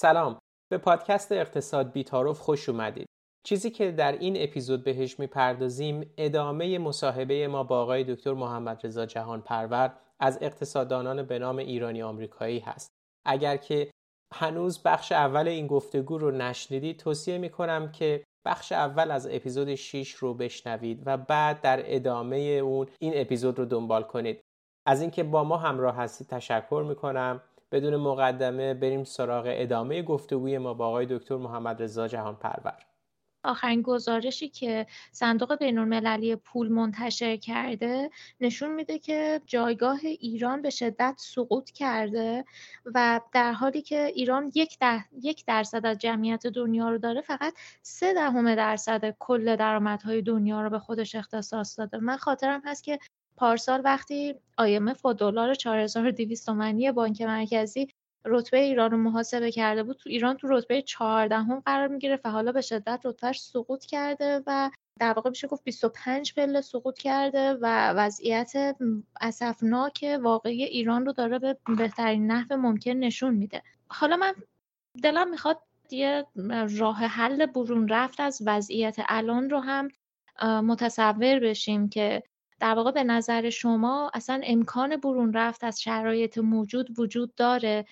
[0.00, 0.38] سلام.
[0.70, 3.09] به پادکست اقتصاد بیتاروف خوش اومدید.
[3.42, 9.06] چیزی که در این اپیزود بهش می‌پردازیم ادامه مصاحبه ما با آقای دکتر محمد رضا
[9.06, 12.90] جهان پرور از اقتصاددانان به نام ایرانی آمریکایی هست.
[13.26, 13.90] اگر که
[14.34, 20.10] هنوز بخش اول این گفتگو رو نشنیدید توصیه می‌کنم که بخش اول از اپیزود 6
[20.10, 24.40] رو بشنوید و بعد در ادامه اون این اپیزود رو دنبال کنید.
[24.86, 27.42] از اینکه با ما همراه هستید تشکر می‌کنم.
[27.72, 32.89] بدون مقدمه بریم سراغ ادامه گفتگوی ما با آقای دکتر محمد رضا جهان پرور
[33.44, 38.10] آخرین گزارشی که صندوق بینالمللی پول منتشر کرده
[38.40, 42.44] نشون میده که جایگاه ایران به شدت سقوط کرده
[42.94, 45.00] و در حالی که ایران یک, در...
[45.22, 50.70] یک درصد از جمعیت دنیا رو داره فقط سه دهم درصد کل درآمدهای دنیا رو
[50.70, 51.98] به خودش اختصاص داده.
[51.98, 52.98] من خاطرم هست که
[53.36, 57.88] پارسال وقتی IMF با دلار 4200 تومانی بانک مرکزی
[58.24, 62.30] رتبه ایران رو محاسبه کرده بود تو ایران تو رتبه 14 هم قرار می‌گیره و
[62.30, 67.52] حالا به شدت رتبهش سقوط کرده و در واقع میشه گفت 25 پله سقوط کرده
[67.52, 68.76] و وضعیت
[69.20, 73.62] اسفناک واقعی ایران رو داره به بهترین نحو ممکن نشون میده.
[73.88, 74.34] حالا من
[75.02, 76.26] دلم می‌خواد یه
[76.78, 79.88] راه حل برون رفت از وضعیت الان رو هم
[80.42, 82.22] متصور بشیم که
[82.60, 87.84] در واقع به نظر شما اصلا امکان برون رفت از شرایط موجود وجود داره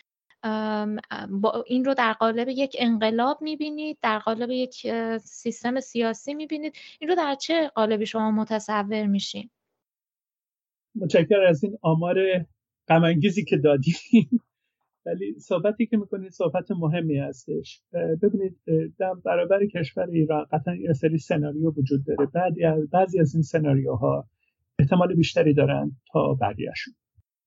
[1.66, 4.86] این رو در قالب یک انقلاب می‌بینید در قالب یک
[5.20, 6.72] سیستم سیاسی می‌بینید.
[7.00, 9.50] این رو در چه قالبی شما متصور میشین؟
[10.94, 12.46] متشکر از این آمار
[12.88, 14.42] غمانگیزی که دادیم
[15.06, 17.82] ولی صحبتی که می‌کنید صحبت مهمی هستش.
[18.22, 18.58] ببینید
[18.98, 22.26] در برابر کشور ایران قطعا یه سری سناریو وجود داره.
[22.34, 24.28] بعضی از بعضی از این سناریوها
[24.78, 26.94] احتمال بیشتری دارن تا بقیهشون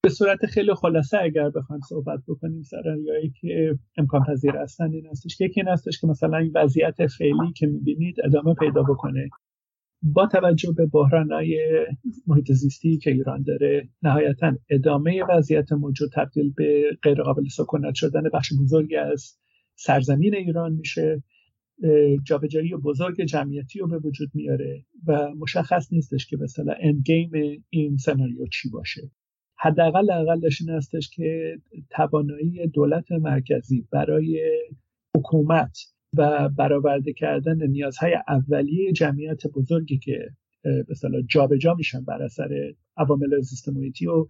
[0.03, 5.37] به صورت خیلی خلاصه اگر بخوایم صحبت بکنیم سناریوهایی که امکان پذیر هستن این هستش.
[5.37, 9.29] که یکی این هستش که مثلا این وضعیت فعلی که می‌بینید ادامه پیدا بکنه.
[10.03, 11.85] با توجه به بحرانهای
[12.27, 18.53] محیط زیستی که ایران داره نهایتا ادامه وضعیت موجود تبدیل به غیرقابل سکونت شدن بخش
[18.61, 19.37] بزرگی از
[19.75, 21.23] سرزمین ایران میشه.
[22.23, 27.31] جابجایی بزرگ جمعیتی رو به وجود میاره و مشخص نیستش که مثلا اند گیم
[27.69, 29.11] این سناریو چی باشه.
[29.61, 31.57] حداقل اقلش این هستش که
[31.89, 34.59] توانایی دولت مرکزی برای
[35.17, 35.77] حکومت
[36.17, 40.29] و برآورده کردن نیازهای اولیه جمعیت بزرگی که
[40.89, 44.27] مثلا جابجا میشن بر اثر عوامل زیست و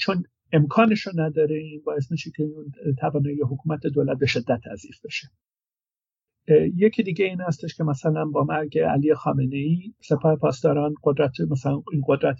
[0.00, 0.22] چون
[0.52, 5.28] امکانش رو نداره این باعث میشه که اون توانایی حکومت دولت به شدت تضعیف بشه.
[6.76, 11.82] یکی دیگه این هستش که مثلا با مرگ علی خامنه ای سپاه پاسداران قدرت مثلا
[11.92, 12.38] این قدرت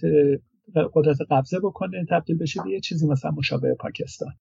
[0.95, 4.33] قدرت قبضه بکنه تبدیل بشه به یه چیزی مثلا مشابه پاکستان.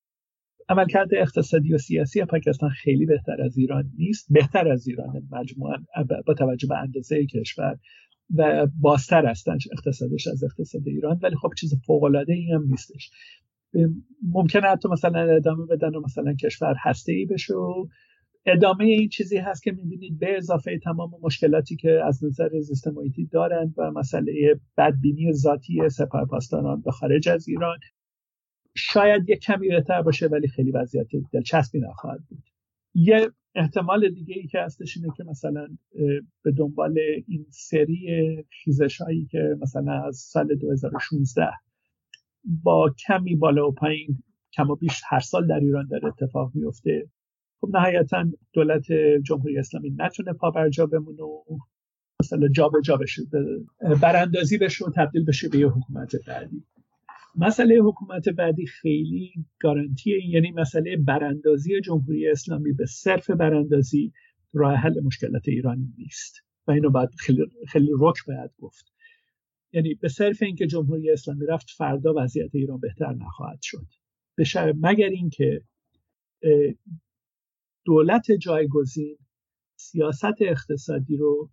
[0.70, 5.76] عملکرد اقتصادی و سیاسی پاکستان خیلی بهتر از ایران نیست بهتر از ایران مجموعا
[6.26, 7.78] با توجه به اندازه کشور
[8.36, 13.12] و بازتر هستن اقتصادش از اقتصاد ایران ولی خب چیز فوق العاده ای هم نیستش.
[14.32, 17.88] ممکنه حتی مثلا ادامه بدن و مثلا کشور هسته ای بشه و
[18.47, 23.25] ادامه این چیزی هست که می‌بینید به اضافه تمام مشکلاتی که از نظر زیست محیطی
[23.25, 27.78] دارند و مسئله بدبینی ذاتی سپاه پاسداران به خارج از ایران
[28.75, 32.44] شاید یک کمی بهتر باشه ولی خیلی وضعیت دلچسبی نخواهد بود.
[32.94, 35.68] یه احتمال دیگه ای که هستش اینه که مثلا
[36.44, 38.07] به دنبال این سری
[38.63, 41.50] خیزش هایی که مثلا از سال 2016
[42.63, 47.09] با کمی بالا و پایین کم و بیش هر سال در ایران داره اتفاق میفته
[47.62, 48.85] خب نهایتا دولت
[49.25, 51.44] جمهوری اسلامی نتونه پا بر بمونه و
[52.21, 53.21] مثلا جا به جا بشه
[54.01, 56.63] براندازی بشه و تبدیل بشه به یه حکومت بعدی.
[57.36, 64.13] مسئله حکومت بعدی خیلی گارانتی این یعنی مسئله براندازی جمهوری اسلامی به صرف براندازی
[64.53, 66.36] راه حل مشکلات ایران نیست.
[66.68, 68.94] و اینو باید خیلی, خیلی رک باید گفت.
[69.74, 73.88] یعنی به صرف اینکه جمهوری اسلامی رفت فردا وضعیت ایران بهتر نخواهد شد.
[74.36, 75.62] به مگر اینکه
[77.88, 79.18] دولت جایگزین
[79.80, 81.50] سیاست اقتصادی رو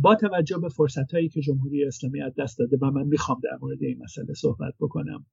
[0.00, 3.58] با توجه به فرصت هایی که جمهوری اسلامی از دست داده و من می‌خوام در
[3.60, 5.26] مورد این مسئله صحبت بکنم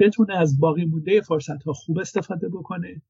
[0.00, 3.02] بتونه از باقی مونده فرصت ها خوب استفاده بکنه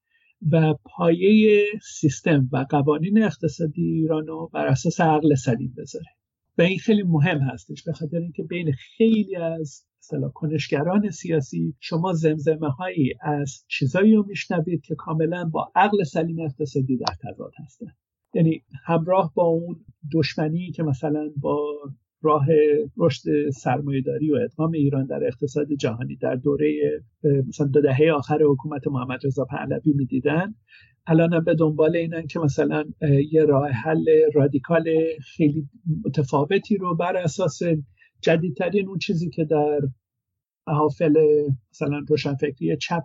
[0.50, 1.64] و پایه
[2.00, 6.10] سیستم و قوانین اقتصادی ایران رو بر اساس عقل سلیم بذاره.
[6.58, 12.12] و این خیلی مهم هستش به خاطر اینکه بین خیلی از مثلا کنشگران سیاسی شما
[12.12, 17.86] زمزمه هایی از چیزایی رو میشنوید که کاملا با عقل سلیم اقتصادی در تضاد هستن
[18.34, 19.76] یعنی همراه با اون
[20.12, 21.74] دشمنی که مثلا با
[22.22, 22.46] راه
[22.98, 26.80] رشد سرمایهداری و ادغام ایران در اقتصاد جهانی در دوره
[27.48, 30.54] مثلا دو دهه آخر حکومت محمد رضا پهلوی می‌دیدن
[31.06, 32.84] الان به دنبال اینن که مثلا
[33.32, 34.84] یه راه حل رادیکال
[35.36, 35.68] خیلی
[36.04, 37.60] متفاوتی رو بر اساس
[38.22, 39.80] جدیدترین اون چیزی که در
[40.66, 41.14] محافل
[41.70, 43.04] مثلا روشنفکری چپ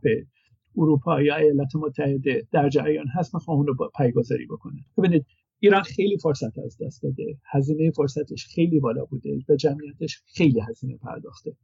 [0.77, 5.25] اروپا یا ایالات متحده در جریان هست می‌خوام اون رو پایگذاری بکنه ببینید
[5.59, 7.37] ایران خیلی فرصت از دست داده.
[7.51, 9.39] هزینه فرصتش خیلی بالا بوده.
[9.47, 11.55] به جمعیتش خیلی هزینه پرداخته.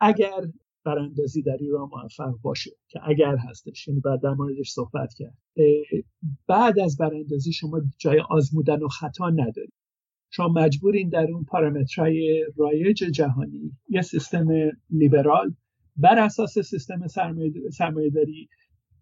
[0.00, 0.46] اگر
[0.84, 5.38] براندازی در ایران موفق باشه که اگر هستش یعنی بعد در موردش صحبت کرد
[6.46, 9.72] بعد از براندازی شما جای آزمودن و خطا ندارید
[10.30, 14.48] شما مجبورین در اون پارامترهای رایج جهانی یه سیستم
[14.90, 15.54] لیبرال
[15.96, 17.06] بر اساس سیستم
[17.70, 18.48] سرمایه داری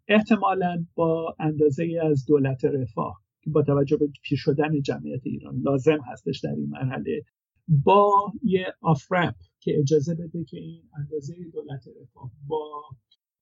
[0.08, 5.98] احتمالا با اندازه از دولت رفاه که با توجه به پیر شدن جمعیت ایران لازم
[6.12, 7.22] هستش در این مرحله
[7.68, 9.02] با یه آف
[9.60, 12.82] که اجازه بده که این اندازه دولت رفاه با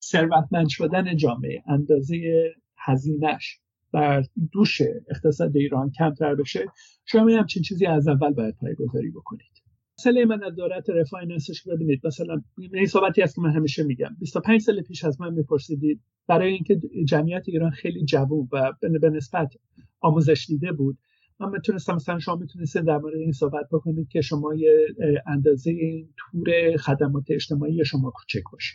[0.02, 3.60] ثروتمند شدن جامعه اندازه هزینش
[3.92, 4.22] بر
[4.52, 4.80] دوش
[5.10, 6.64] اقتصاد ایران کمتر بشه
[7.04, 9.62] شما همچین چیزی از اول باید پایگذاری بکنید.
[9.98, 12.06] مسئله من از دولت رفاه این که ببینید.
[12.06, 14.16] مثلا این صحبتی هست که من همیشه میگم.
[14.20, 19.54] 25 سال پیش از من میپرسیدید برای اینکه جمعیت ایران خیلی جوون و به نسبت
[20.00, 20.98] آموزش دیده بود
[21.40, 24.86] من می‌تونستم مثلا شما می‌تونستید در مورد این صحبت بکنید که شما یه
[25.26, 28.74] اندازه این تور خدمات اجتماعی شما کوچک باشه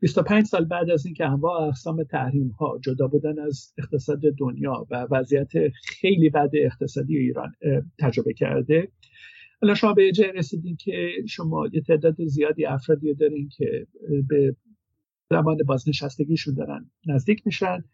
[0.00, 5.06] 25 سال بعد از اینکه انواع اقسام تحریم ها جدا بودن از اقتصاد دنیا و
[5.10, 5.52] وضعیت
[5.84, 7.52] خیلی بد اقتصادی ایران
[7.98, 8.88] تجربه کرده
[9.62, 13.86] الان شما به جای رسیدین که شما یه تعداد زیادی افرادی دارین که
[14.28, 14.56] به
[15.30, 17.84] زمان بازنشستگیشون دارن نزدیک میشن.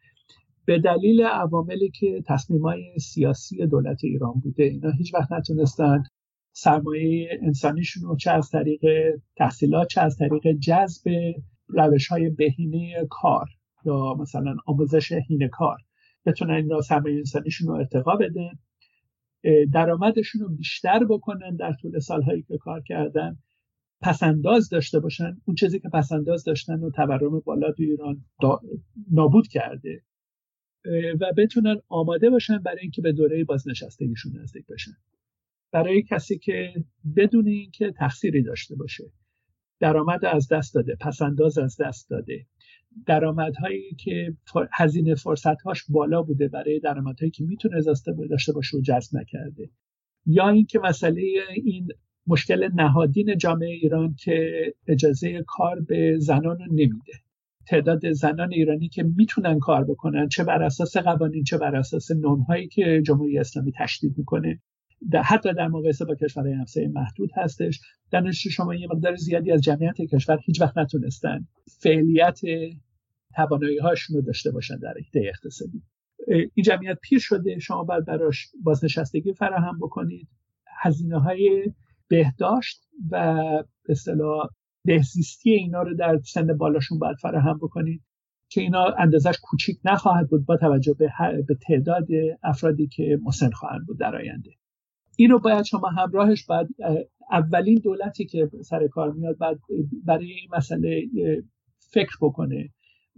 [0.65, 6.03] به دلیل عواملی که تصمیمای سیاسی دولت ایران بوده اینا هیچ وقت نتونستن
[6.53, 8.81] سرمایه انسانیشون رو چه از طریق
[9.37, 11.11] تحصیلات چه از طریق جذب
[11.69, 13.47] روش های بهینه کار
[13.85, 15.79] یا مثلا آموزش هینه کار.
[16.27, 18.51] بتونن این را سرمایه انسانیشون رو ارتقا بدن
[19.73, 23.39] درآمدشون رو بیشتر بکنن در طول سالهایی که کار کردن.
[24.01, 25.37] پسنداز داشته باشن.
[25.45, 28.25] اون چیزی که پسنداز داشتن و تورم بالا تو ایران
[29.11, 30.03] نابود کرده.
[31.21, 34.93] و بتونن آماده باشن برای اینکه به دوره بازنشستگیشون نزدیک بشن.
[35.73, 36.75] برای کسی که
[37.17, 39.05] بدون اینکه تقصیری داشته باشه.
[39.81, 42.47] درآمد از دست داده پسنداز از دست داده.
[43.07, 44.35] درآمدهایی که
[44.73, 47.83] هزینه فرصتهاش بالا بوده برای درآمدهایی که می‌تونه
[48.31, 49.71] داشته باشه و جذب نکرده.
[50.27, 51.23] یا اینکه مسئله
[51.65, 51.89] این
[52.27, 54.53] مشکل نهادین جامعه ایران که
[54.87, 57.13] اجازه کار به زنان رو نمیده.
[57.67, 62.11] تعداد زنان ایرانی که می‌تونن کار بکنن چه بر اساس قوانین چه بر اساس
[62.49, 64.61] هایی که جمهوری اسلامی تشدید می‌کنه
[65.11, 67.81] در حتی در مقایسه با کشورهای همسایه محدود هستش.
[68.11, 71.47] دانش شما یه مقدار زیادی از جمعیت کشور هیچ وقت نتونستن
[71.81, 72.41] فعلیت
[73.35, 75.83] توانایی هاشون رو داشته باشن در ایده اقتصادی.
[76.29, 80.29] این جمعیت پیر شده شما باید براش بازنشستگی فراهم بکنید.
[80.83, 81.73] هزینه های
[82.09, 83.35] بهداشت و
[83.87, 84.49] به اصطلاح
[84.85, 88.03] بهزیستی اینا رو در سن بالاشون باید فراهم بکنید
[88.49, 91.13] که اینا اندازش کوچیک نخواهد بود با توجه به,
[91.49, 92.07] به تعداد
[92.43, 94.51] افرادی که مسن خواهند بود در آینده.
[95.17, 96.69] این رو باید شما همراهش باید
[97.31, 99.59] اولین دولتی که سر کار میاد بعد
[100.05, 101.03] برای این مسئله
[101.79, 102.69] فکر بکنه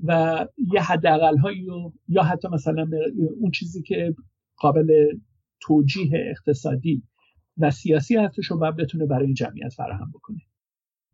[0.04, 1.66] و یه حداقل هایی
[2.08, 2.88] یا حتی مثلا
[3.40, 4.14] اون چیزی که
[4.56, 5.06] قابل
[5.60, 7.02] توجیه اقتصادی
[7.58, 10.38] و سیاسی هستش رو باید بتونه برای این جمعیت فراهم بکنه.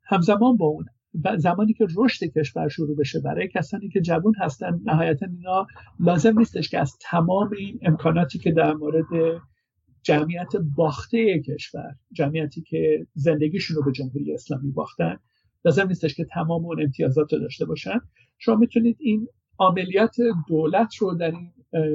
[0.04, 0.86] همزمان با اون
[1.38, 5.66] زمانی که رشد کشور شروع بشه برای کسانی که جوان هستن نهایتا اینا
[6.00, 9.40] لازم نیستش که از تمام این امکاناتی که در مورد
[10.04, 15.16] جمعیت باخته کشور جمعیتی که زندگیشون رو به جمهوری اسلامی باختن.
[15.64, 18.00] لازم نیستش که تمام اون امتیازات رو داشته باشن.
[18.38, 20.16] شما می‌تونید این عملیات
[20.48, 21.50] دولت رو در این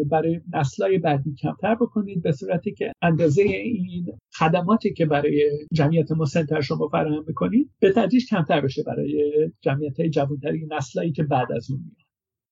[0.09, 4.05] برای نسلهای بعدی کمتر بکنید به صورتی که اندازه این
[4.37, 10.09] خدماتی که برای جمعیت مسنتر شما فراهم می‌کنید به تدریج کمتر بشه برای جمعیت های
[10.09, 12.08] جوانتری نسلهایی که بعد از اون میاد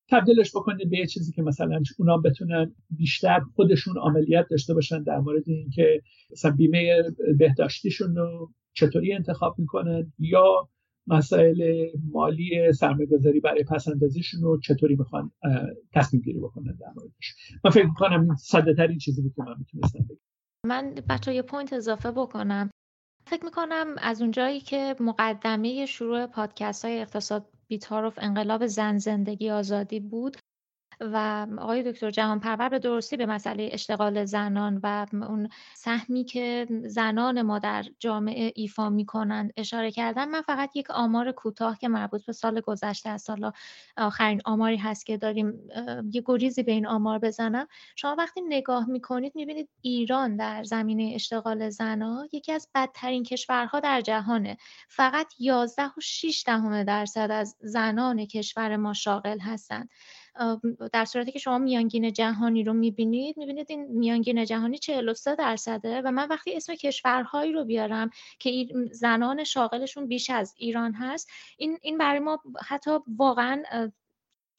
[0.09, 5.43] تبدیلش بکنید به چیزی که مثلا اونا بتونن بیشتر خودشون عملیات داشته باشن در مورد
[5.49, 7.03] اینکه مثلا بیمه
[7.37, 10.69] بهداشتیشون رو چطوری انتخاب می‌کنن یا
[11.07, 15.31] مسائل مالی سرمایه‌گذاری برای پس‌اندازیشون رو چطوری می‌خوان
[15.93, 17.35] تصمیم گیری بکنن در موردش.
[17.63, 20.17] من فکر می‌کنم این ساده ترین چیزی بود که من می‌تونستم بگم.
[20.65, 22.69] من بچه یه point اضافه بکنم.
[23.27, 30.00] فکر می‌کنم از اونجایی که مقدمه شروع پادکست های اقتصاد بی‌تعارف انقلاب زن زندگی آزادی
[30.00, 30.38] بود.
[31.00, 36.68] و آقای دکتر جهان پرور به درستی به مسئله اشتغال زنان و اون سهمی که
[36.86, 42.25] زنان ما در جامعه ایفا می‌کنند اشاره کردن من فقط یک آمار کوتاه که مربوط
[42.25, 43.51] به سال گذشته از سال
[43.98, 45.70] آخرین آماری هست که داریم
[46.12, 47.68] یه گریزی به این آمار بزنم.
[47.96, 54.01] شما وقتی نگاه می‌کنید می‌بینید ایران در زمینه اشتغال زنان یکی از بدترین کشورها در
[54.01, 54.58] جهانه.
[54.88, 59.89] فقط 11 و 6 دهم درصد از زنان کشور ما شاغل هستند.
[60.94, 66.12] در صورتی که شما میانگین جهانی رو می‌بینید می‌بینید این میانگین جهانی 43 درصده و
[66.12, 71.98] من وقتی اسم کشورهایی رو بیارم که زنان شاغلشون بیش از ایران هست این این
[71.98, 73.63] برای ما حتی واقعا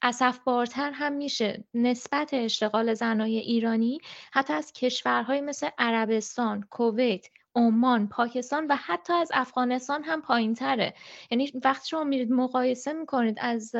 [0.02, 1.64] اصف بارتر هم میشه.
[1.74, 4.00] نسبت اشتغال زنای ایرانی
[4.32, 7.26] حتی از کشورهای مثل عربستان، کویت،
[7.58, 10.94] عمان پاکستان و حتی از افغانستان هم پایین تره
[11.30, 13.74] یعنی وقتی شما میرید مقایسه می‌کنید از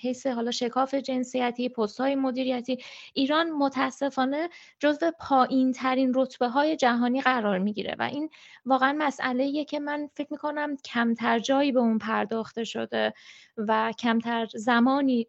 [0.00, 2.78] حیث حالا شکاف جنسیتی پست های مدیریتی
[3.14, 8.30] ایران متاسفانه جزو پایین ترین رتبه های جهانی قرار می‌گیره و این
[8.66, 13.12] واقعا مسئله که من فکر می‌کنم کمتر جایی به اون پرداخته شده
[13.56, 15.28] و کمتر زمانی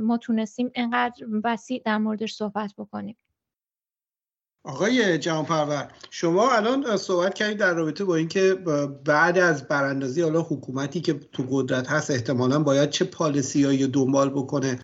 [0.00, 3.16] ما تونستیم انقدر وسیع در موردش صحبت بکنیم.
[4.64, 8.54] آقای جهانپرور شما الان صحبت کردید در رابطه با اینکه
[9.04, 14.80] بعد از براندازی حالا حکومتی که تو قدرت هست احتمالا باید چه پالیسیایی دنبال بکنه.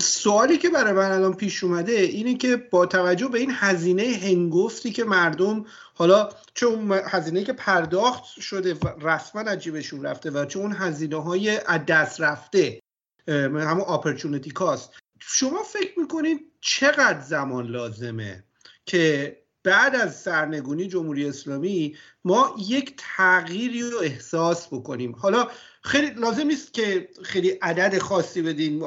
[0.00, 4.92] سوالی که برای من الان پیش اومده اینه که با توجه به این هزینه هنگفتی
[4.92, 11.22] که مردم حالا چون هزینه که پرداخت شده رسما عجیبشون رفته و چون اون هزینه
[11.22, 12.80] های از دست رفته
[13.28, 18.44] همون اپورتونتی کاست شما فکر می‌کنید چقدر زمان لازمه؟
[18.86, 25.12] که بعد از سرنگونی جمهوری اسلامی ما یک تغییری رو احساس بکنیم.
[25.18, 25.48] حالا
[25.82, 28.78] خیلی لازم نیست که خیلی عدد خاصی بدین.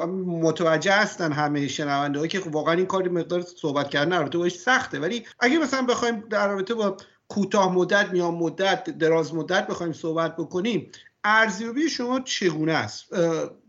[0.42, 4.58] متوجه هستن همه شنونده ها که خب واقعا این کاری مقدار صحبت کردن رابطه باش
[4.58, 4.98] سخته.
[4.98, 6.96] ولی اگه مثلا بخوایم در رابطه با
[7.28, 10.90] کوتاه مدت میان مدت دراز مدت بخوایم صحبت بکنیم
[11.24, 13.04] ارزیابی شما چگونه است؟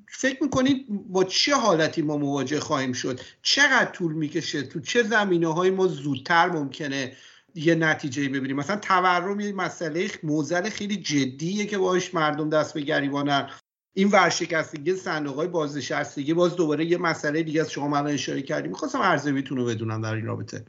[0.07, 5.53] فکر می‌کنید با چه حالتی ما مواجه خواهیم شد؟ چقدر طول می‌کشه؟ تو چه زمینه
[5.53, 7.13] های ما زودتر ممکنه
[7.55, 12.81] یه نتیجه ببینیم؟ مثلا تورم یه مسئله موزل خیلی جدیه که باش مردم دست به
[12.81, 13.49] گریبانن.
[13.93, 18.71] این ورشکستگی صندوق های بازنشستگی باز دوباره یه مسئله دیگه از شما من اشاره کردیم
[18.71, 20.65] می‌خواستم ارزیابیتون رو بدونم در این رابطه.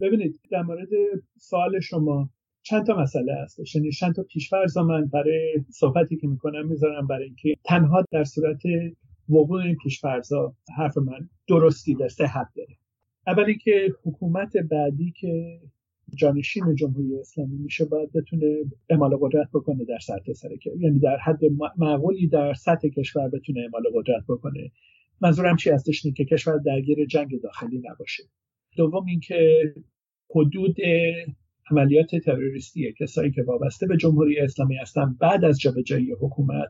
[0.00, 0.88] ببینید در مورد
[1.38, 2.30] سوال شما
[2.62, 7.24] چند تا مسئله هستش یعنی چند تا پیشفرض من برای صحبتی که می‌کنم می‌ذارم برای
[7.24, 8.62] اینکه تنها در صورت
[9.28, 12.76] وقوع این پیشفرضا حرف من درستی در صحت داره.
[13.26, 15.60] اول اینکه حکومت بعدی که
[16.14, 18.46] جانشین جمهوری اسلامی میشه باید بتونه
[18.90, 20.48] اعمال قدرت بکنه در سطح سر
[20.80, 21.40] یعنی در حد
[21.78, 24.70] معقولی در سطح کشور بتونه اعمال قدرت بکنه.
[25.20, 28.22] منظورم چی هستش که کشور درگیر جنگ داخلی نباشه.
[28.76, 29.62] دوم اینکه
[30.30, 30.76] حدود
[31.72, 36.68] عملیات تروریستی کسایی که وابسته به جمهوری اسلامی هستن بعد از جابجایی حکومت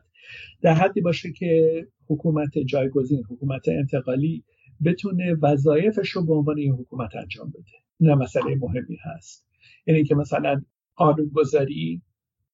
[0.61, 4.43] در حدی باشه که حکومت جایگزین حکومت انتقالی
[4.85, 7.71] بتونه وظایفش رو به عنوان یه حکومت انجام بده.
[7.99, 9.47] این مسئله مهمی هست.
[9.87, 10.61] یعنی که مثلا
[10.95, 12.01] قانونگذاری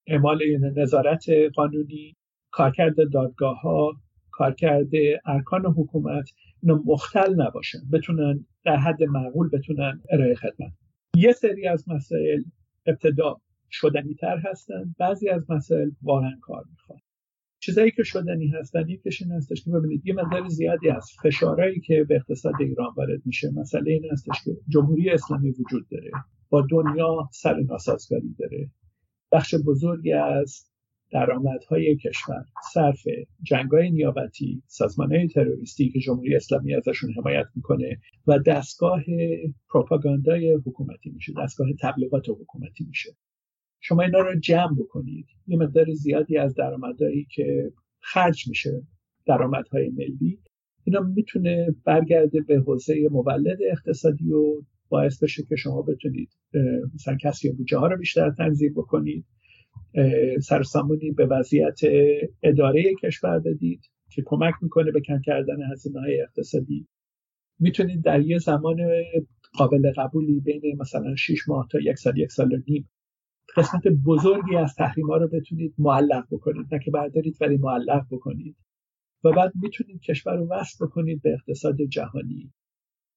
[0.08, 0.40] اعمال
[0.76, 1.26] نظارت
[1.56, 2.16] قانونی
[2.52, 4.02] کارکرد دادگاه ها
[4.32, 4.90] کارکرد
[5.26, 6.30] ارکان حکومت
[6.64, 10.72] اینا مختل نباشن بتونن در حد معقول بتونن ارائه خدمت
[11.20, 12.44] یه سری از مسائل
[12.86, 17.00] ابتدا شدنی تر هستن بعضی از مسائل واقعا کار می‌خوان.
[17.60, 22.04] چیزایی که شدنی هستن یکیش این هستش که ببینید یه مقدار زیادی از فشارهایی که
[22.04, 26.12] به اقتصاد ایران وارد میشه مسئله این هستش که جمهوری اسلامی وجود داره
[26.50, 28.70] با دنیا سر ناسازگاری داره.
[29.32, 30.69] بخش بزرگی از
[31.12, 33.02] درآمدهای کشور صرف
[33.44, 34.64] جنگای نیابتی
[34.98, 39.04] های تروریستی که جمهوری اسلامی ازشون حمایت می‌کنه و دستگاه
[39.70, 43.10] پروپاگاندای حکومتی میشه دستگاه تبلیغات حکومتی میشه.
[43.80, 48.82] شما اینا رو جمع بکنید یه مقدار زیادی از درآمدهایی که خرج میشه
[49.26, 50.40] درآمدهای ملی
[50.84, 56.30] اینا می‌تونه برگرده به حوزه مولد اقتصادی و باعث بشه که شما بتونید
[56.96, 59.26] مثلا کسی بودجه ها رو بیشتر تنظیم بکنید.
[60.42, 61.80] سرسامونی به وضعیت
[62.44, 63.82] اداره کشور بدید
[64.12, 66.88] که کمک می‌کنه به کم کردن هزینه های اقتصادی.
[67.60, 68.78] می‌تونید در یه زمان
[69.54, 72.90] قابل قبولی بین مثلا 6 ماه تا یک سال یک سال و نیم
[73.58, 76.66] قسمت بزرگی از تحریم ها رو بتونید معلق بکنید.
[76.72, 78.56] نه که بردارید ولی معلق بکنید.
[79.24, 82.54] و بعد می‌تونید کشور رو وصل بکنید به اقتصاد جهانی.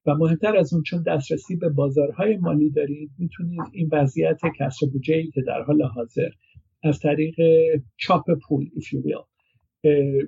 [0.07, 5.15] و مهمتر از اون چون دسترسی به بازارهای مالی دارید می‌تونید این وضعیت کسر بودجه
[5.15, 6.31] ای که در حال حاضر
[6.83, 7.35] از طریق
[7.97, 9.33] چاپ پول if you will.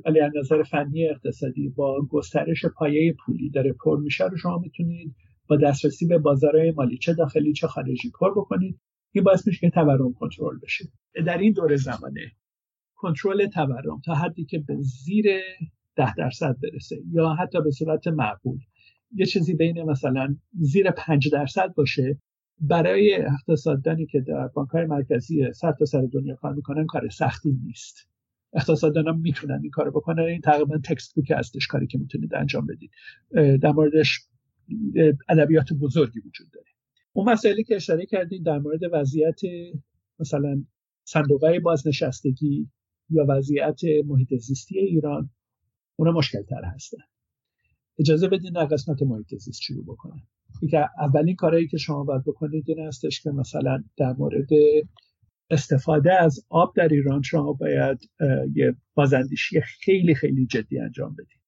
[0.05, 5.15] ولی از نظر فنی اقتصادی با گسترش پایه پولی داره پر میشه رو شما می‌تونید
[5.49, 8.81] با دسترسی به بازارهای مالی چه داخلی چه خارجی پر بکنید.
[9.13, 10.85] این باعث میشه که تورم کنترل بشه.
[11.27, 12.33] در این دور زمانه
[12.95, 15.27] کنترل تورم تا حدی که به زیر
[15.97, 18.59] ده درصد برسه یا حتی به صورت معقول.
[19.15, 22.19] یه چیزی بین مثلا زیر پنج درصد باشه
[22.61, 28.09] برای اقتصاددانی که در بانک مرکزی سر تا سر دنیا کار می‌کنن کار سختی نیست.
[28.53, 30.23] اقتصاددان هم می‌تونن این کارو بکنن.
[30.23, 32.91] این تقریبا تکست بوک هستش کاری که می‌تونید انجام بدید.
[33.63, 34.21] در موردش
[35.29, 36.67] ادبیات بزرگی وجود داره.
[37.13, 39.41] اون مسائلی که اشاره کردین در مورد وضعیت
[40.19, 40.65] مثلا
[41.05, 42.71] صندوق بازنشستگی
[43.11, 45.31] یا وضعیت محیط زیستی ایران
[45.97, 46.99] اونا مشکل تر هستن.
[47.99, 50.23] اجازه بدین در قسمت محیط زیست شروع بکنم.
[50.71, 54.49] که اولین کارهایی که شما باید بکنید این هستش که مثلا در مورد
[55.51, 58.11] استفاده از آب در ایران شما باید
[58.55, 61.41] یه بازندیشی خیلی خیلی جدی انجام بدید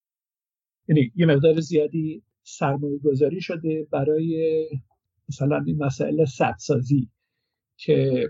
[0.89, 4.69] یعنی یه مقدار زیادی سرمایه گذاری شده برای
[5.29, 7.11] مثلا این مسئله سدسازی
[7.77, 8.29] که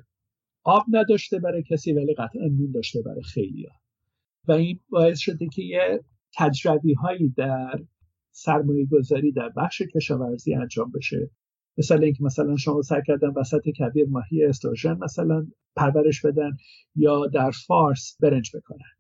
[0.65, 3.75] آب نداشته برای کسی ولی قطعا نون داشته برای خیلی ها.
[4.49, 6.01] و این باعث شده که یه
[6.37, 7.81] تجربی هایی در
[8.37, 11.31] سرمایه گذاری در بخش کشاورزی انجام بشه.
[11.79, 16.51] مثل اینکه مثلا شما سعی کردن وسط کبیر ماهی استروژن مثلا پرورش بدن
[16.97, 18.97] یا در فارس برنج بکنن.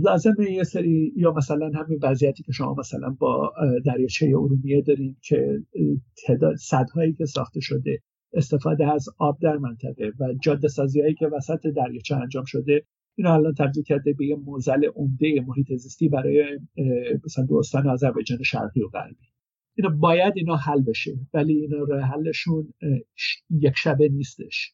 [0.00, 3.52] لازمه یه سری یا مثلا همین وضعیتی که شما مثلا با
[3.84, 5.62] دریاچه ارومیه داریم که
[6.26, 11.26] تعداد صدهایی که ساخته شده استفاده از آب در منطقه و جاده سازی هایی که
[11.26, 16.60] وسط دریاچه انجام شده اینا الان تبدیل کرده به یه موزل عمده محیط زیستی برای
[17.24, 19.26] مثلا دوستان آذربایجان شرقی و غربی.
[19.76, 22.74] اینا باید اینا حل بشه ولی اینا راه حلشون
[23.50, 24.72] یک شبه نیستش.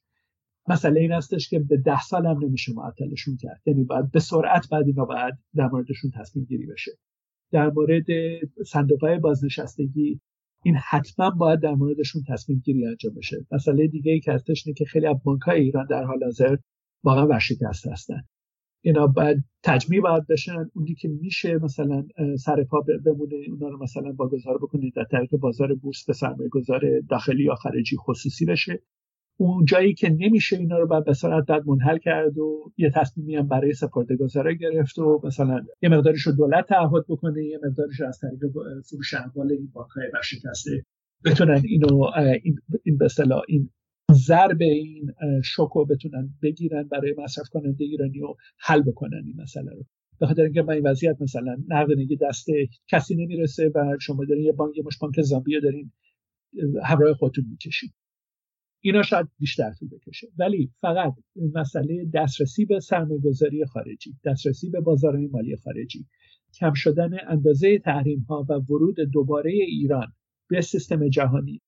[0.68, 3.62] مسئله این هستش که به ده سال هم نمیشه معطلشون کرد.
[3.66, 6.90] یعنی باید به سرعت بعد اینا باید در موردشون تصمیم گیری بشه.
[7.53, 8.07] در مورد
[8.66, 10.20] صندوق بازنشستگی
[10.64, 13.46] این حتما باید در موردشون تصمیم گیری انجام بشه.
[13.53, 16.57] مسئله دیگه ای که هستش که خیلی از بانک ایران در حال حاضر
[17.05, 18.23] واقعا ورشکست هستن
[18.81, 22.07] اینا باید تجمیع باید بشن اونی که میشه مثلا
[22.39, 26.81] سر پا بمونه اونا رو مثلا واگذار بکنید در طریق بازار بورس به سرمایه گذار
[27.11, 28.83] داخلی یا خارجی خصوصی بشه.
[29.41, 33.37] اون جایی که نمیشه اینا رو باید به صورت بعد منحل کرد و یه تصمیمی
[33.37, 38.01] هم برای سپرده گذاره گرفت و مثلا یه مقدارش رو دولت تعهد بکنه یه مقدارش
[38.01, 38.41] از طریق
[38.91, 40.85] فروش اموال این بانک های ورشکسته
[41.25, 42.03] بتونن اینو
[42.43, 43.09] این, این به
[43.49, 43.71] این
[44.12, 49.71] ضرب این شوک رو بتونن بگیرن برای مصرف کننده ایرانی و حل بکنن این مسئله
[49.71, 49.85] رو.
[50.21, 52.47] به خاطر اینکه من این وضعیت مثلا نقدینگی دست
[52.88, 55.92] کسی نمی‌رسه و شما دارین یه بانک مش بانک زامبیا دارین
[56.85, 57.94] همراه خودتون می‌کشید.
[58.81, 60.29] اینا شاید بیشتر طول بکشه.
[60.38, 61.14] ولی فقط
[61.55, 66.07] مسئله دسترسی به سرمایه گذاری خارجی دسترسی به بازارهای مالی خارجی
[66.55, 70.12] کم شدن اندازه تحریم ها و ورود دوباره ایران
[70.49, 71.61] به سیستم جهانی.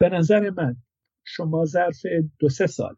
[0.00, 0.76] به نظر من
[1.26, 2.02] شما ظرف
[2.38, 2.96] دو سه سال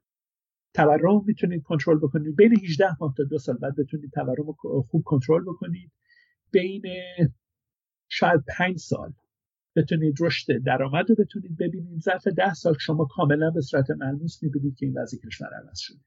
[0.75, 2.37] تورم می‌تونید کنترل بکنید.
[2.37, 5.93] بین 18 ماه تا دو سال بعد بتونید تورم خوب کنترل بکنید.
[6.51, 6.83] بین
[8.09, 9.12] شاید پنج سال
[9.77, 12.01] بتونید رشد درآمد رو بتونید ببینید.
[12.01, 15.99] ظرف ده سال شما کاملا به صورت ملموس می‌بینید که این وضع کشور عوض شده.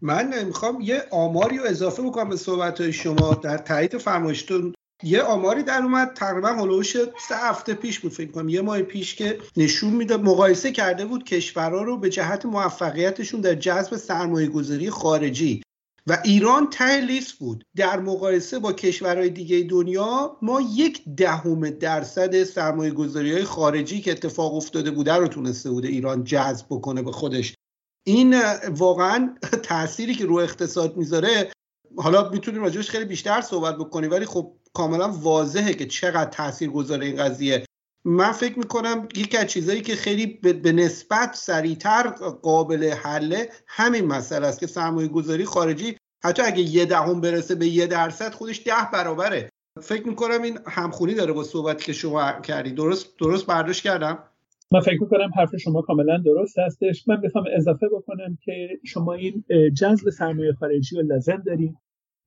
[0.00, 3.34] من می‌خوام یه آماری رو اضافه بکنم به صحبت شما.
[3.34, 6.96] در تایید فرمایشتون یه آماری در اومد تقریبا هلوش
[7.28, 8.48] سه هفته پیش بود فکر کنم.
[8.48, 13.54] یه ماه پیش که نشون میده مقایسه کرده بود کشورها رو به جهت موفقیتشون در
[13.54, 15.62] جذب سرمایه گذاری خارجی.
[16.06, 17.64] و ایران ته لیست بود.
[17.76, 24.12] در مقایسه با کشورهای دیگه دنیا ما یک دهم درصد سرمایه گذاری های خارجی که
[24.12, 27.54] اتفاق افتاده بوده رو تونسته بوده ایران جذب بکنه به خودش.
[28.06, 31.52] این واقعا تأثیری که رو اقتصاد می‌ذاره
[31.96, 37.06] حالا می‌تونیم راجبش خیلی بیشتر صحبت بکنیم ولی خب کاملا واضحه که چقدر تاثیر گذاره
[37.06, 37.64] این قضیه.
[38.04, 42.08] من فکر می‌کنم یکی از چیزهایی که خیلی به نسبت سریعتر
[42.42, 47.66] قابل حله همین مسئله است که سرمایه گذاری خارجی حتی اگه یه دهم برسه به
[47.66, 49.48] یه درصد خودش ده برابره.
[49.80, 52.70] فکر می‌کنم این همخونی داره با صحبتی که شما کردی.
[52.70, 54.18] درست درست برداشت کردم؟
[54.72, 57.08] من فکر می‌کنم حرف شما کاملا درست هستش.
[57.08, 59.44] من می‌خوام اضافه بکنم که شما این
[59.78, 61.78] جذب سرمایه خارجی رو لازم داریم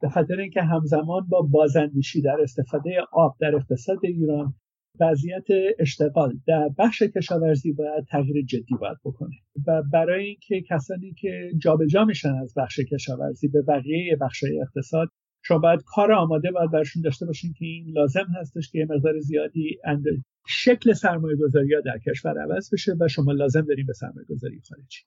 [0.01, 4.53] به خاطر اینکه همزمان با بازاندیشی در استفاده آب در اقتصاد ایران
[4.99, 5.45] وضعیت
[5.79, 9.35] اشتغال در بخش کشاورزی باید تغییر جدی باید بکنه.
[9.67, 15.09] و برای اینکه کسانی که جابجا میشن از بخش کشاورزی به بقیه بخش اقتصاد
[15.41, 19.19] شما باید کار آماده باید برشون داشته باشین که این لازم هستش که یه مقدار
[19.19, 20.03] زیادی اند...
[20.47, 24.61] شکل سرمایه گذاری ها در کشور عوض بشه و شما لازم داریم به سرمایه گذاری
[24.69, 24.99] خارجی.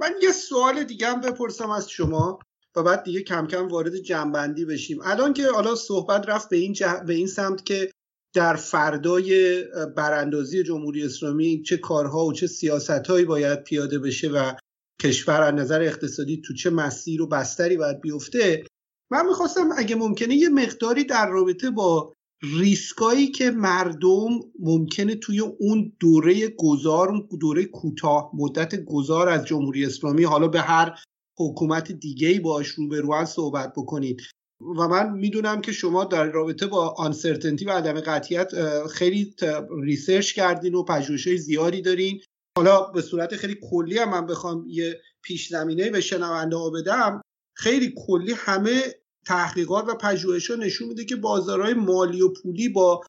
[0.00, 2.38] من یه سوال دیگه هم بپرسم از شما.
[2.76, 4.98] و بعد دیگه کم کم وارد جنبندی بشیم.
[5.02, 6.74] الان که حالا صحبت رفت به این,
[7.06, 7.90] به این سمت که
[8.34, 9.62] در فردای
[9.96, 14.52] براندازی جمهوری اسلامی چه کارها و چه سیاست هایی باید پیاده بشه و
[15.02, 18.66] کشور از نظر اقتصادی تو چه مسیر و بستری باید بیفته
[19.10, 24.28] من می‌خواستم اگه ممکنه یه مقداری در رابطه با ریسکایی که مردم
[24.60, 30.98] ممکنه توی اون دوره گذار دوره کوتاه مدت گذار از جمهوری اسلامی حالا به هر
[31.40, 34.22] حکومت دیگه ای باهاش روبروان صحبت بکنید.
[34.60, 38.52] و من می‌دونم که شما در رابطه با uncertainty و عدم قطعیت
[38.86, 39.34] خیلی
[39.82, 42.20] research کردین و پژوهش‌های زیادی دارین.
[42.56, 47.20] حالا به صورت خیلی کلی هم من بخوام یه پیش زمینه به شنونده ها بدم.
[47.56, 48.82] خیلی کلی همه
[49.26, 53.00] تحقیقات و پژوهش ها نشون میده که بازارهای مالی و پولی با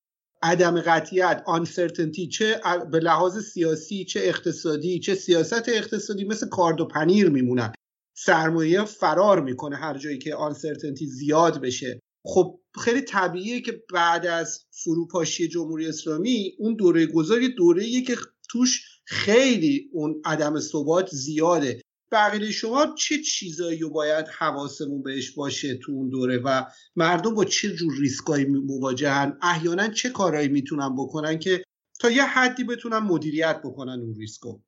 [0.44, 6.86] عدم قطعیت آنسرتنتی چه به لحاظ سیاسی چه اقتصادی چه سیاست اقتصادی مثل کارد و
[6.86, 7.74] پنیر میمونن.
[8.14, 12.00] سرمایه فرار می‌کنه هر جایی که آنسرتنتی زیاد بشه.
[12.26, 18.16] خب خیلی طبیعیه که بعد از فروپاشی جمهوری اسلامی اون دوره گذاری دوره که
[18.50, 21.82] توش خیلی اون عدم ثبات زیاده.
[22.12, 27.46] بقیه شما چه چیزایی رو باید حواسمون بهش باشه تو اون دوره و مردم با
[27.46, 31.64] چه جور ریسکایی مواجهن؟ احیانا چه کارهایی می‌تونن بکنن که
[32.00, 34.60] تا یه حدی بتونن مدیریت بکنن اون ریسکو؟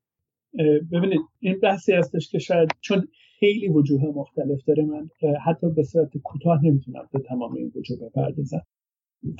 [0.91, 3.07] ببینید این بحثی هستش که شاید چون
[3.43, 4.85] خیلی وجوه مختلف داره.
[4.85, 5.09] من
[5.45, 8.61] حتی به صورت کوتاه نمی‌تونم به تمام این وجوه بپردازم.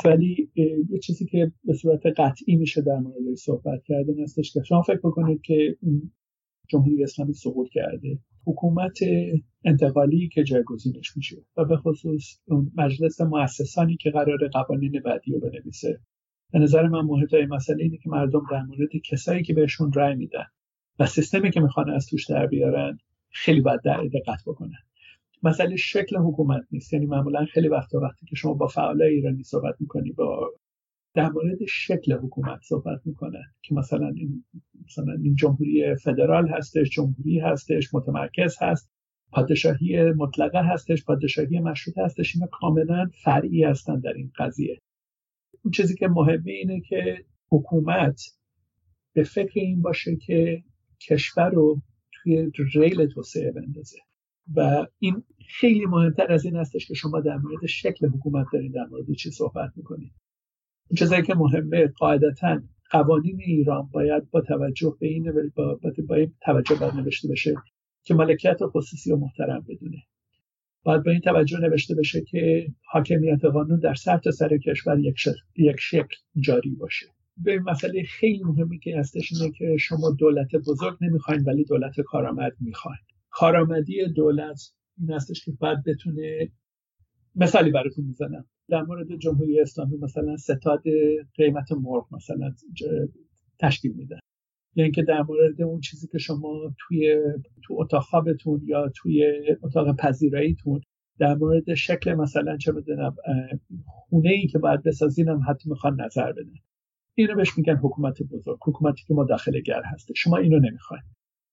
[0.06, 0.52] ولی
[0.90, 5.00] یه چیزی که به صورت قطعی میشه در مورد صحبت کردن هستش که شما فکر
[5.04, 5.78] بکنید که
[6.70, 8.20] جمهوری اسلامی سقوط کرده.
[8.46, 8.98] حکومت
[9.64, 12.40] انتقالی که جایگزینش میشه و به خصوص
[12.76, 16.00] مجلس مؤسسانی که قرار قوانین بعدی رو بنویسه.
[16.52, 20.46] به نظر من مهمترین مسئله اینه که مردم در مورد کسایی که بهشون رأی میدن
[21.00, 22.98] و سیستمی که می‌خوان از توش در بیارن
[23.34, 24.78] خیلی باید در دقت بکنن
[25.44, 26.94] مسئله شکل حکومت نیست.
[26.94, 30.54] یعنی معمولا خیلی وقتا وقتی که شما با فعالای ایرانی صحبت می‌کنی با
[31.14, 34.46] در مورد شکل حکومت صحبت می‌کنن که مثلا این
[34.86, 38.92] مثلا این جمهوری فدرال هستش جمهوری هستش متمرکز هست
[39.32, 44.82] پادشاهی مطلقه هستش پادشاهی مشروط هستش اینا کاملا فرعی هستن در این قضیه.
[45.64, 48.22] اون چیزی که مهمه اینه که حکومت
[49.14, 50.64] به فکر این باشه که
[51.10, 51.82] کشور رو
[52.24, 53.98] توی ریل توسعه بندازه.
[54.56, 58.86] و این خیلی مهمتر از این هستش که شما در مورد شکل حکومت دارید در
[58.86, 60.12] مورد چی صحبت می‌کنید
[60.98, 66.76] چیزایی که مهمه قاعدتا قوانین ایران باید با توجه به این با, با این توجه
[66.76, 67.56] باید نوشته بشه
[68.04, 70.04] که مالکیت خصوصی رو محترم بدونه.
[70.84, 75.00] باید به این توجه نوشته بشه که حاکمیت قانون در سر سر کشور
[75.56, 77.06] یک شکل جاری باشه.
[77.38, 82.52] به مسئله خیلی مهمی که هستش اینه که شما دولت بزرگ نمی‌خواین ولی دولت کارآمد
[82.60, 83.00] می‌خواین.
[83.30, 84.62] کارآمدی دولت
[84.98, 86.52] این هستش که باید بتونه
[87.36, 88.46] مثالی براتون می‌زنم.
[88.70, 90.84] در مورد جمهوری اسلامی مثلا ستاد
[91.36, 92.54] قیمت مرغ مثلا
[93.60, 94.20] تشکیل میدن
[94.76, 97.16] یعنی که در مورد اون چیزی که شما توی
[97.64, 99.26] تو اتاق خوابتون یا توی
[99.64, 100.82] اتاق پذیراییتون
[101.20, 103.16] در مورد شکل مثلا چه بدونم
[103.86, 106.54] خونه ای که باید بسازین هم حتی می‌خوان نظر بدن.
[107.16, 111.04] اینو بهش میگن حکومت بزرگ حکومتی که مداخله گر هسته شما اینو نمی‌خواین.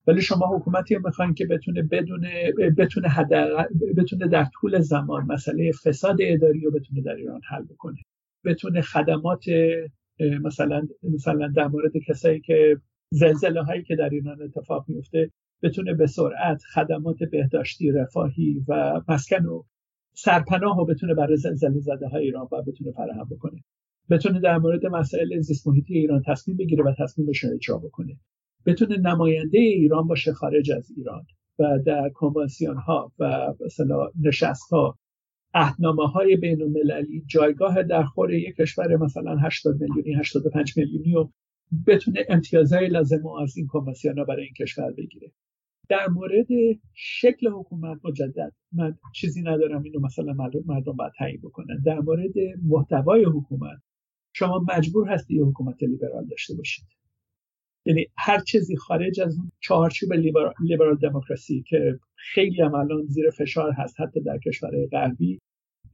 [0.07, 2.27] ولی شما حکومتی رو می‌خواین که بتونه بدون
[2.79, 3.09] بتونه
[3.97, 7.99] بتونه در طول زمان مسئله فساد اداری رو بتونه در ایران حل بکنه.
[8.45, 9.45] بتونه خدمات
[10.43, 15.31] مثلا مثلا در مورد کسایی که زلزله هایی که در ایران اتفاق میفته
[15.63, 19.63] بتونه به سرعت خدمات بهداشتی رفاهی و مسکن و
[20.15, 23.65] سرپناه رو بتونه برای زلزله زده های ایران و بتونه فراهم بکنه.
[24.11, 28.17] بتونه در مورد مسائل زیست محیطی ایران تصمیم بگیره و تصمیمش رو اجرا بکنه
[28.67, 31.27] بتونه نماینده ایران باشه خارج از ایران
[31.59, 34.99] و در کنوانسیون ها و مثلا نشست ها
[35.55, 41.29] اهنامه های بین المللی جایگاه در خور یک کشور مثلا 80 میلیونی 85 میلیونی و
[41.87, 45.33] بتونه امتیازهای لازم از این کنوانسیون ها برای این کشور بگیره.
[45.89, 46.47] در مورد
[46.95, 50.33] شکل حکومت مجدد من چیزی ندارم اینو مثلا
[50.67, 51.83] مردم باید تعیین بکنن.
[51.87, 53.79] در مورد محتوای حکومت
[54.33, 56.85] شما مجبور هستی یه حکومت لیبرال داشته باشید.
[57.87, 63.73] یعنی هر چیزی خارج از اون چهارچوب لیبرال, دموکراسی که خیلی هم الان زیر فشار
[63.73, 65.41] هست حتی در کشورهای غربی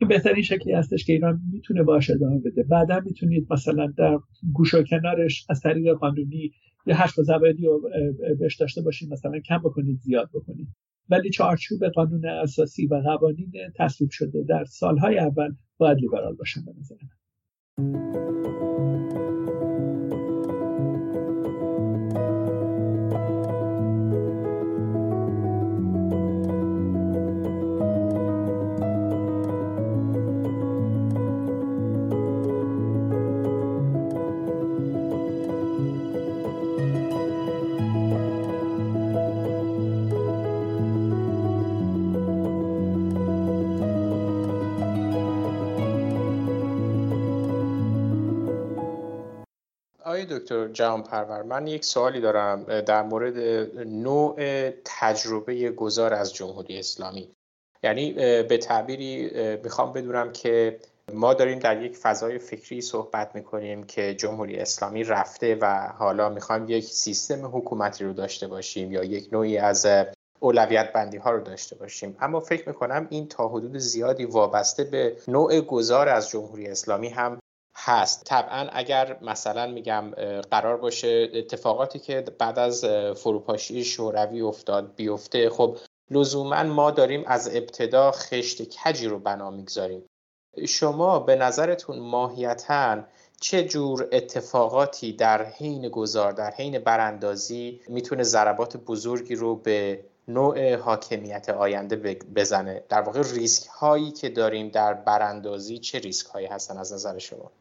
[0.01, 2.63] این بهترین شکلی هستش که ایران می‌تونه باش ادامه بده.
[2.63, 4.19] بعدا می‌تونید مثلا در
[4.53, 6.53] گوش و کنارش از طریق قانونی
[6.87, 7.91] یه هشت زبادی رو
[8.41, 10.69] بهش داشته باشید مثلا کم بکنید زیاد بکنید.
[11.11, 16.73] ولی چهارچوب قانون اساسی و قوانین تصویب شده در سالهای اول باید لیبرال باشن به
[16.79, 17.26] نظر من.
[17.79, 19.66] Thank you.
[50.47, 53.37] دکتر جهان پرور من یک سوالی دارم در مورد
[53.79, 54.37] نوع
[54.85, 57.31] تجربه گذار از جمهوری اسلامی.
[57.83, 59.31] یعنی به تعبیری
[59.65, 60.79] می‌خوام بدونم که
[61.13, 66.69] ما داریم در یک فضای فکری صحبت می‌کنیم که جمهوری اسلامی رفته و حالا می‌خوایم
[66.69, 69.87] یک سیستم حکومتی رو داشته باشیم یا یک نوعی از
[70.41, 72.17] اولویت بندی ها رو داشته باشیم.
[72.21, 77.39] اما فکر می‌کنم این تا حدود زیادی وابسته به نوع گذار از جمهوری اسلامی هم
[77.87, 78.25] هست.
[78.25, 80.11] طبعا اگر مثلا میگم
[80.51, 82.85] قرار باشه اتفاقاتی که بعد از
[83.17, 85.77] فروپاشی شوروی افتاد بیفته خب
[86.11, 90.03] لزوما ما داریم از ابتدا خشت کجی رو بنا می‌گذاریم.
[90.69, 93.03] شما به نظرتون ماهیتا
[93.41, 100.75] چه جور اتفاقاتی در حین گذار در حین براندازی می‌تونه ضربات بزرگی رو به نوع
[100.75, 101.97] حاکمیت آینده
[102.37, 107.19] بزنه؟ در واقع ریسک هایی که داریم در براندازی چه ریسک هایی هستن از نظر
[107.19, 107.53] شما؟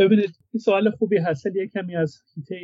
[0.00, 2.56] ببینید این سوال خوبی هست یه کمی از حیطه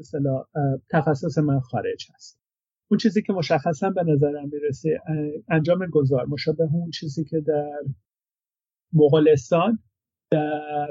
[0.00, 0.44] مثلا
[0.90, 2.40] تخصص من خارج هست.
[2.90, 5.00] اون چیزی که مشخصا به نظرم می‌رسه
[5.48, 7.80] انجام گذار مشابه اون چیزی که در
[8.92, 9.78] مغولستان
[10.30, 10.88] در,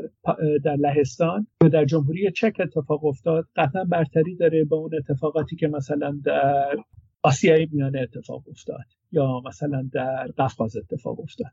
[0.64, 5.68] در لهستان یا در جمهوری چک اتفاق افتاد قطعا برتری داره با اون اتفاقاتی که
[5.68, 6.76] مثلا در
[7.24, 11.52] آسیای میانه اتفاق افتاد یا مثلا در قفقاز اتفاق افتاد.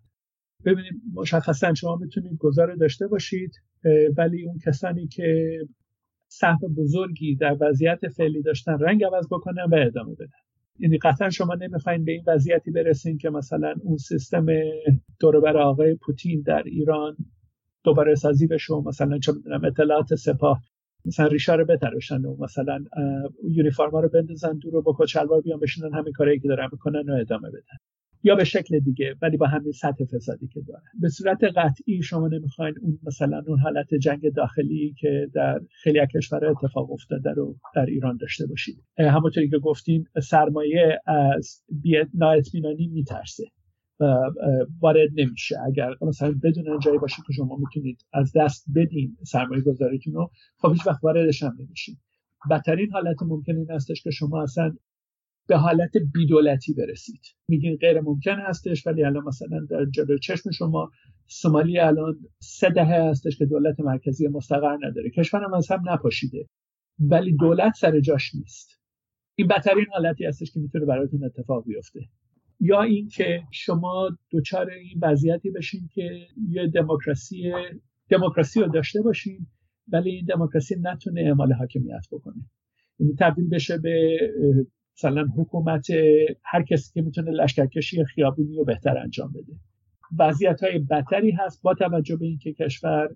[0.64, 3.52] ببینید مشخصا شما می‌تونید گذار داشته باشید
[4.16, 5.58] ولی اون کسانی که
[6.28, 10.26] سهم بزرگی در وضعیت فعلی داشتن رنگ عوض بکنن و ادامه بدن.
[10.78, 14.46] یعنی قطعا شما نمی‌خواین به این وضعیتی برسین که مثلا اون سیستم
[15.20, 17.16] دوربر آقای پوتین در ایران
[17.84, 20.62] دوباره سازی بشه مثلا چه می‌دونم اطلاعات سپاه
[21.04, 22.84] مثلا ریشا رو بتراشن و مثلا
[23.50, 27.12] یونیفرما رو بندازن دور و با کچلوار بیان بشینن همین کاری که دارن می‌کنن و
[27.20, 27.78] ادامه بدن.
[28.22, 32.28] یا به شکل دیگه ولی با همین سطح فسادی که دارن به صورت قطعی شما
[32.28, 37.86] نمی‌خواین اون مثلا اون حالت جنگ داخلی که در خیلی کشورها اتفاق افتاده رو در
[37.86, 38.84] ایران داشته باشید.
[38.98, 41.62] همونطوری که گفتین سرمایه از
[42.14, 43.44] نااطمینانی میترسه
[44.80, 45.56] وارد نمیشه.
[45.66, 50.72] اگر مثلا بدون جایی باشه که شما می‌تونید از دست بدین سرمایه گذاریتون رو خب
[50.72, 51.96] هیچ وقت واردش هم نمیشین.
[52.50, 54.74] بدترین حالت ممکن این هستش که شما اصلا
[55.46, 57.20] به حالت بیدولتی برسید.
[57.48, 60.90] میگین غیر ممکن هستش ولی الان مثلا در جلوی چشم شما
[61.26, 65.10] سومالی الان سه دهه هستش که دولت مرکزی مستقر نداره.
[65.10, 66.46] کشورم از هم نپاشیده.
[66.98, 68.80] ولی دولت سر جاش نیست.
[69.34, 72.00] این بدترین حالتی هستش که می‌تونه براتون اتفاق بیفته.
[72.60, 77.52] یا اینکه شما دچار این وضعیتی بشین که یه دموکراسی
[78.08, 79.46] دموکراسی رو داشته باشین
[79.88, 82.50] ولی این دموکراسی نتونه اعمال حاکمیت بکنه.
[82.98, 84.18] یعنی تبدیل بشه به
[85.00, 85.86] مثلا حکومت
[86.44, 89.52] هر کسی که می‌تونه لشکرکشی خیابونی رو بهتر انجام بده.
[90.18, 93.08] وضعیت های بدتری هست با توجه به اینکه کشور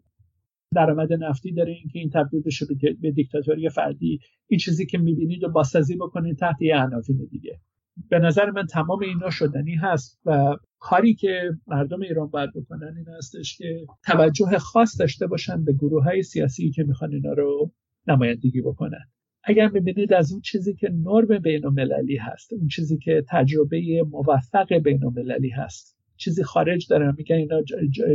[0.75, 2.67] درآمد نفتی داره اینکه این تبدیل بشه
[3.01, 7.61] به دیکتاتوری فردی این چیزی که می‌بینید و بازسازی بکنید تحت یه عناوین دیگه.
[8.09, 13.17] به نظر من تمام اینا شدنی هست و کاری که مردم ایران باید بکنن این
[13.19, 17.73] هستش که توجه خاص داشته باشن به گروه های سیاسی که می‌خوان اینا رو
[18.09, 19.05] نمایندگی بکنن.
[19.47, 24.75] اگر ببینید از اون چیزی که نرم بین المللی هست اون چیزی که تجربه موفق
[24.75, 25.97] بین المللی هست.
[26.17, 27.63] چیزی خارج دارن میگن اینا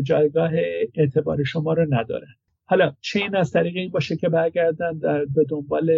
[0.03, 0.51] جایگاه
[0.95, 2.35] اعتبار شما رو ندارن.
[2.65, 5.91] حالا چه این از طریق این باشه که برگردن در به دنبال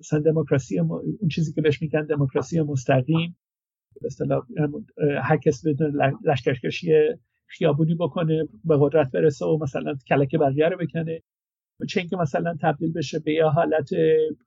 [0.00, 3.36] مثلا دموکراسی اون چیزی که بهش میگن دموکراسی مستقیم.
[4.00, 4.42] به اصطلاح
[5.22, 5.92] هر کس بدون
[6.24, 6.92] لشکرکشی
[7.46, 11.22] خیابونی بکنه به قدرت برسه و مثلا کلک بقیه رو بکنه.
[11.88, 13.90] چه اینکه مثلا تبدیل بشه به یه حالت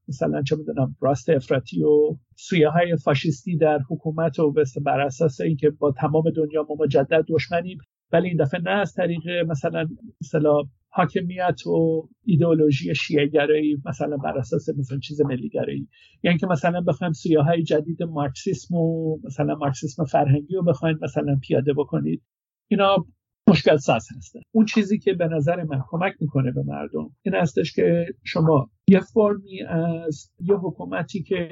[0.07, 4.53] مثلا چه می‌دونم راست افراطی و سویه های فاشیستی در حکومت و
[4.85, 7.77] بر اساس اینکه با تمام دنیا ما مجدد دشمنیم.
[8.11, 9.87] ولی این دفعه نه از طریق مثلا
[10.21, 15.87] مثلا حاکمیت و ایدئولوژی شیعه گرایی مثلا بر اساس مثلا چیز ملی گرایی
[16.23, 17.13] یعنی که مثلا بخوایم
[17.45, 22.23] های جدید مارکسیسم و مثلا مارکسیسم فرهنگی رو بخواید مثلا پیاده بکنید.
[22.67, 23.05] اینا
[23.47, 24.39] مشکل ساز هستن.
[24.51, 28.99] اون چیزی که به نظر من کمک می‌کنه به مردم این هستش که شما یه
[28.99, 31.49] فرمی از یه حکومتی که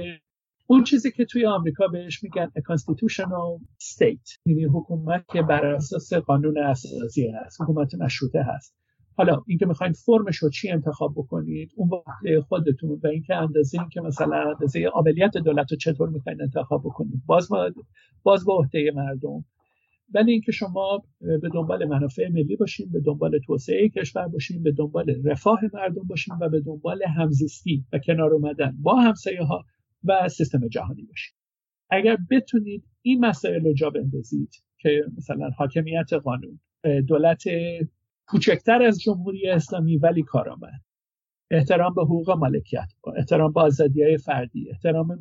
[0.68, 6.14] اون چیزی که توی آمریکا بهش میگن a constitutional state یعنی حکومت که بر اساس
[6.14, 8.76] قانون اساسی هست حکومت مشروطه هست.
[9.18, 14.02] حالا اینکه می‌خواین فرمش رو چی انتخاب بکنید اون وقت خودتون و اینکه اندازه اینکه
[14.02, 17.50] مثلا اندازه عملیات دولت رو چطور می‌خواین انتخاب بکنید باز
[18.24, 19.46] باز با عهده مردم.
[20.14, 25.22] ولی اینکه شما به دنبال منافع ملی باشین به دنبال توسعه کشور باشین به دنبال
[25.26, 29.66] رفاه مردم باشین و به دنبال همزیستی و کنار اومدن با همسایه ها
[30.04, 31.36] و سیستم جهانی باشین.
[31.90, 36.60] اگر بتونید این مسائل رو جا بندازید که مثلا حاکمیت قانون
[37.08, 37.44] دولت
[38.28, 40.82] کوچکتر از جمهوری اسلامی ولی کارآمد
[41.52, 45.20] احترام به حقوق مالکیت احترام به آزادی های فردی احترام,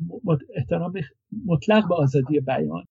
[1.45, 2.83] مطلق به آزادی بیان.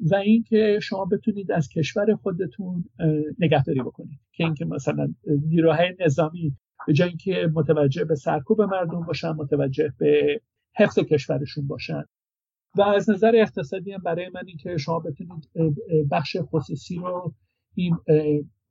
[0.00, 2.84] و اینکه شما بتونید از کشور خودتون
[3.38, 4.18] نگهداری بکنید.
[4.32, 5.14] که اینکه مثلا
[5.48, 10.40] نیروهای نظامی به جای اینکه متوجه به سرکوب مردم باشن متوجه به
[10.76, 12.04] حفظ کشورشون باشن.
[12.78, 15.50] و از نظر اقتصادی هم برای من اینکه شما بتونید
[16.10, 17.34] بخش خصوصی رو
[17.74, 17.96] این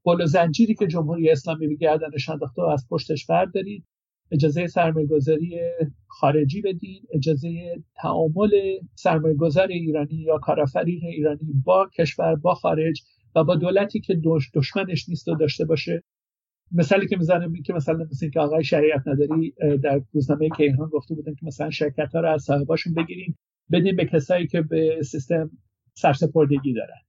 [0.04, 3.86] بال زنجیری که جمهوری اسلامی به گردنش انداخته از پشتش بردارید
[4.32, 5.60] اجازه سرمایه‌گذاری
[6.08, 7.50] خارجی بدین اجازه
[7.96, 8.50] تعامل
[8.96, 13.02] سرمایه‌گذار ایرانی یا کارآفرین ایرانی با کشور با خارج
[13.36, 14.22] و با دولتی که
[14.54, 16.04] دشمنش نیست و داشته باشه.
[16.72, 21.16] مثالی که می‌زنم این که مثلا مثل که آقای شریعت نداری در روزنامه کیهان گفته
[21.16, 23.38] بودن که مثلا شرکت ها رو از صاحباشون بگیریم
[23.72, 25.52] بدین به کسایی که به سیستم
[25.94, 27.02] سرسپردگی دارن.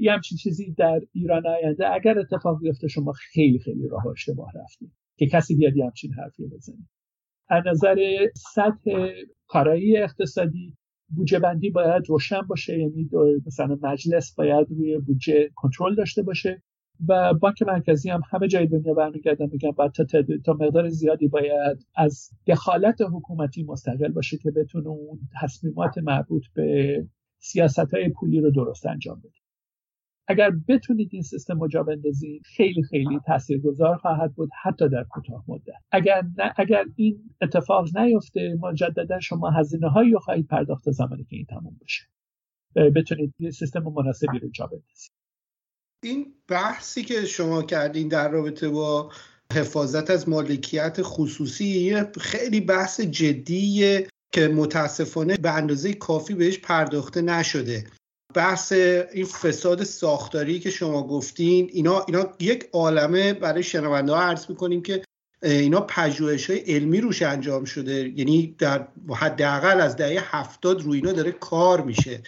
[0.00, 4.92] یه همچین چیزی در ایران آینده اگر اتفاق بیفته شما خیلی خیلی راه اشتباه رفتید
[5.16, 6.88] که کسی بیاد یه همچین حرفی بزنه.
[7.48, 7.96] از نظر
[8.54, 9.10] سطح
[9.46, 10.76] کارایی اقتصادی
[11.08, 13.10] بودجه بندی باید روشن باشه یعنی
[13.46, 16.62] مثلا مجلس باید روی بودجه کنترل داشته باشه
[17.08, 20.04] و بانک مرکزی هم همه جای دنیا برمیگردن میگن بعد تا,
[20.44, 26.96] تا مقدار زیادی باید از دخالت حکومتی مستقل باشه که بتونه اون تصمیمات مربوط به
[27.38, 29.41] سیاست های پولی رو درست انجام بده.
[30.28, 35.44] اگر بتونید این سیستم رو جا بندازید خیلی خیلی تاثیرگذار خواهد بود حتی در کوتاه
[35.48, 35.82] مدت.
[35.92, 36.22] اگر
[36.56, 41.76] اگر این اتفاق نیفته مجددا شما هزینه هایی رو خواهید پرداخت زمانی که این تموم
[41.82, 42.04] بشه.
[42.74, 45.12] بتونید یه سیستم مناسبی رو جا بندازید
[46.04, 49.12] این بحثی که شما کردین در رابطه با
[49.52, 57.84] حفاظت از مالکیت خصوصی خیلی بحث جدیه که متاسفانه به اندازه کافی بهش پرداخته نشده.
[58.34, 64.50] بحث این فساد ساختاری که شما گفتین اینا اینا یک عالمه برای شنونده ها عرض
[64.50, 65.02] می‌کنیم که
[65.42, 68.12] اینا پژوهش های علمی روش انجام شده.
[68.16, 72.22] یعنی در حداقل از دهه هفتاد روی اینا داره کار میشه.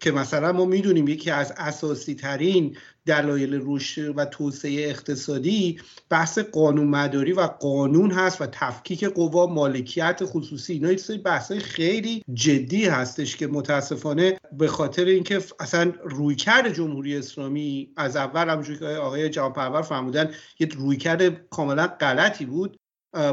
[0.00, 6.86] که مثلا ما می‌دونیم یکی از اساسی ترین دلایل رشد و توسعه اقتصادی بحث قانون
[6.86, 10.72] مداری و قانون هست و تفکیک قوا مالکیت خصوصی.
[10.72, 17.92] اینا سری بحث خیلی جدی هستش که متاسفانه به خاطر اینکه اصلا رویکرد جمهوری اسلامی
[17.96, 22.76] از اول همونجوری که آقای جوانپرور فرمودن یه رویکرد کاملا غلطی بود.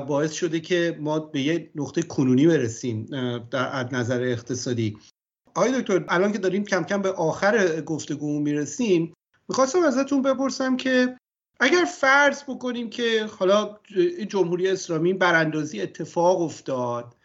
[0.08, 3.06] باعث شده که ما به یه نقطه کنونی برسیم
[3.52, 4.98] در نظر اقتصادی.
[5.58, 9.14] آقای دکتر الان که داریم کم کم به آخر گفتگو می‌رسیم
[9.50, 11.18] می‌خواستم ازتون بپرسم که
[11.60, 13.78] اگر فرض بکنیم که حالا
[14.28, 17.16] جمهوری اسلامی براندازی اتفاق افتاد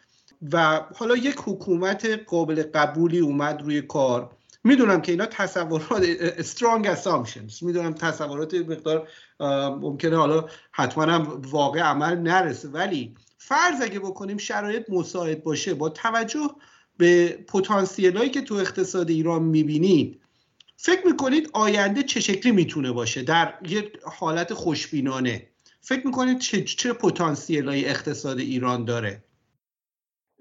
[0.51, 6.03] و حالا یک حکومت قابل قبولی اومد روی کار می‌دونم که اینا تصورات
[6.41, 9.07] strong assumptions می‌دونم تصورات مقدار
[9.81, 15.89] ممکنه حالا حتما هم واقع عمل نرسه ولی فرض اگه بکنیم شرایط مساعد باشه با
[15.89, 16.49] توجه
[16.97, 20.19] به پتانسیل هایی که تو اقتصاد ایران می‌بینید
[20.75, 25.47] فکر می‌کنید آینده چه شکلی می‌تونه باشه؟ در یه حالت خوشبینانه
[25.81, 29.23] فکر می‌کنید چه, چه پتانسیل های اقتصاد ایران داره؟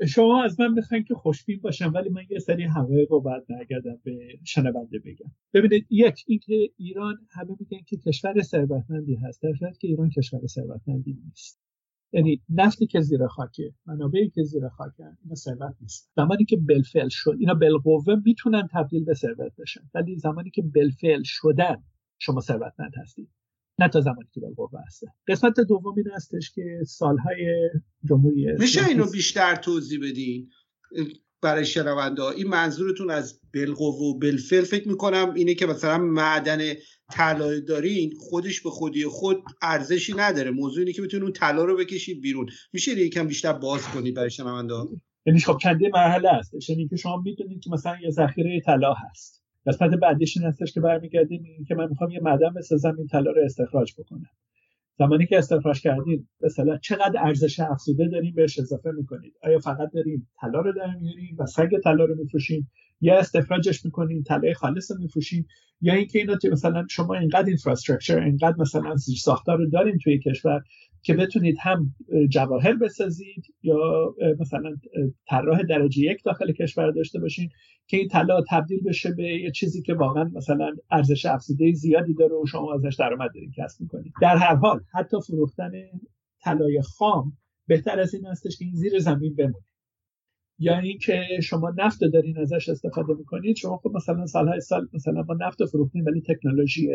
[0.08, 4.00] شما از من می‌خواین که خوشبین باشم ولی من یه سری حقایق رو بعد برگردم
[4.04, 5.30] به شنونده بگم.
[5.54, 11.18] ببینید یک اینکه ایران همه میگن که کشور ثروتمندی هست در که ایران کشور ثروتمندی
[11.24, 11.58] نیست.
[12.12, 17.08] یعنی نفتی که زیر خاکه منابعی که زیر خاکن اینا ثروت نیست زمانی که بلفل
[17.08, 19.80] شد اینا بالقوه می‌تونن تبدیل به ثروت بشن.
[19.94, 21.76] ولی زمانی که بلفل شدن
[22.18, 23.30] شما ثروتمند هستید.
[23.78, 27.70] نه تا زمانی که بالقوه هسته قسمت دوم این هستش که سالهای
[28.04, 30.48] جمهوری میشه اینو بیشتر توضیح بدین؟
[31.42, 36.58] برای شنونده این منظورتون از بالقوه و بلفل فکر می‌کنم اینه که مثلا معدن
[37.12, 40.50] طلای دارین خودش به خودی خود ارزشی نداره.
[40.50, 42.46] موضوع اینه که بتونید اون طلا رو بکشید بیرون.
[42.72, 44.74] میشه یکم بیشتر باز کنید برای شنونده
[45.26, 46.70] یعنی خب چنده مرحله است.
[46.70, 49.42] یعنی که شما می‌دونید که مثلا یه ذخیره طلا هست.
[49.66, 53.42] قسمت بعدیش این هستش که برمیگردیم که من می‌خوام یه معدن بسازم این طلا رو
[53.44, 54.30] استخراج بکنم.
[54.98, 60.28] زمانی که استخراج کردید مثلا چقدر ارزش افزوده داریم بهش اضافه می‌کنید؟ آیا فقط داریم
[60.40, 62.70] طلا رو در میاریم و سنگ طلا رو میفروشیم؟
[63.00, 65.46] یا استخراجش می‌کنیم طلای خالص رو میفروشیم؟
[65.80, 70.62] یا اینکه اینا مثلا شما اینقدر اینفراستراکچر اینقدر مثلا زیر ساختار رو داریم توی کشور
[71.04, 71.94] که بتونید هم
[72.28, 74.76] جواهر بسازید یا مثلا
[75.28, 77.48] طراح درجه یک داخل کشور داشته باشین
[77.86, 82.34] که این طلا تبدیل بشه به یه چیزی که واقعا مثلا ارزش افزوده زیادی داره
[82.34, 84.12] و شما ازش درآمد دارین کسب می‌کنید.
[84.22, 85.72] در هر حال حتی فروختن
[86.42, 87.32] طلای خام
[87.66, 89.64] بهتر از این هستش که این زیر زمین بمونه.
[90.58, 95.34] یا اینکه شما نفت دارین ازش استفاده می‌کنید شما خب مثلا سالهای سال مثلا ما
[95.40, 96.88] نفت فروختیم ولی تکنولوژی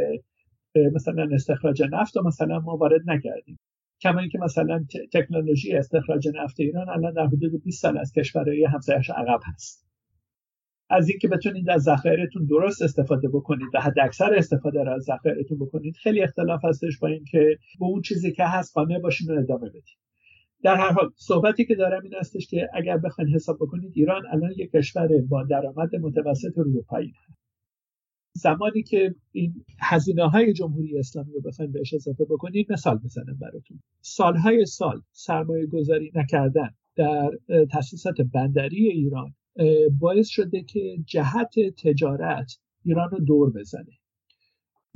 [0.94, 3.60] مثلا استخراج نفت رو مثلا ما وارد نکردیم.
[4.02, 9.10] کما که مثلا تکنولوژی استخراج نفت ایران الان در حدود 20 سال از کشورهای همسایش
[9.10, 9.88] عقب هست.
[10.90, 15.60] از اینکه بتونید از ذخایرتون درست استفاده بکنید و حد اکثر استفاده را از ذخایرتون
[15.60, 19.70] بکنید خیلی اختلاف هستش با اینکه به اون چیزی که هست قانع باشین و ادامه
[19.70, 19.98] بدید
[20.64, 24.52] در هر حال صحبتی که دارم این هستش که اگر بخواید حساب بکنید ایران الان
[24.58, 27.14] یک کشور با درآمد متوسط رو پایین
[28.38, 33.80] زمانی که این هزینه های جمهوری اسلامی رو بخواید بهش اضافه بکنید مثال بزنم براتون.
[34.02, 37.32] سالهای سال سرمایه گذاری نکردن در
[37.72, 39.36] تاسیسات بندری ایران
[40.00, 43.98] باعث شده که جهت تجارت ایران رو دور بزنه.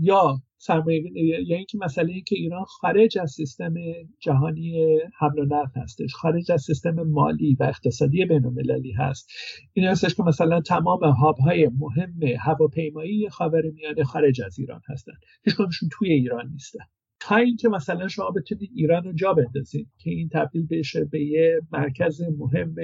[0.01, 1.03] یا سرمایه
[1.47, 3.73] یا اینکه مسئله این که ایران خارج از سیستم
[4.19, 9.29] جهانی حمل و نقل هستش خارج از سیستم مالی و اقتصادی بین المللی هست.
[9.73, 15.13] این هستش که مثلا تمام هاب های مهم هواپیمایی خاورمیانه خارج از ایران هستن.
[15.43, 15.55] هیچ
[15.91, 16.83] توی ایران نیستن.
[17.19, 21.59] تا اینکه مثلا شما بتونید ایران رو جا بندازید که این تبدیل بشه به یه
[21.71, 22.75] مرکز مهم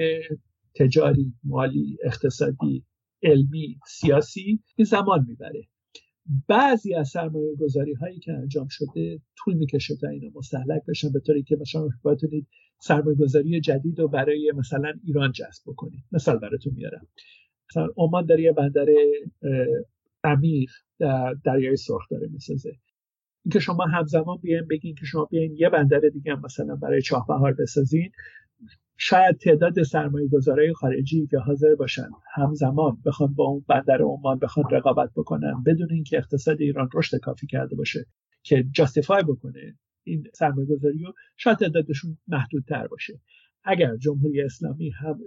[0.76, 2.84] تجاری مالی اقتصادی
[3.22, 5.68] علمی سیاسی این زمان می‌بره.
[6.48, 11.20] بعضی از سرمایه گذاری هایی که انجام شده طول می‌کشه تا اینا مستحلک بشن به
[11.20, 12.46] طوری که مثلا بتونید
[12.78, 16.04] سرمایه گذاری جدید رو برای مثلا ایران جذب بکنید.
[16.12, 17.06] مثال براتون میارم.
[17.70, 18.86] مثلا عمان داره یه بندر
[20.24, 22.72] عمیق در دریای سرخ داره می‌سازه.
[23.44, 27.26] اینکه شما همزمان بیاین بگین که شما بیاین یه بندر دیگه مثلا برای چاه
[27.58, 28.10] بسازین
[29.00, 34.66] شاید تعداد سرمایه گذارای خارجی که حاضر باشن همزمان بخوان با اون بندر عمان بخوان
[34.70, 38.06] رقابت بکنن بدون اینکه اقتصاد ایران رشد کافی کرده باشه
[38.42, 43.20] که جاستیفای بکنه این سرمایه گذاری رو شاید تعدادشون محدودتر باشه.
[43.64, 45.18] اگر جمهوری اسلامی هم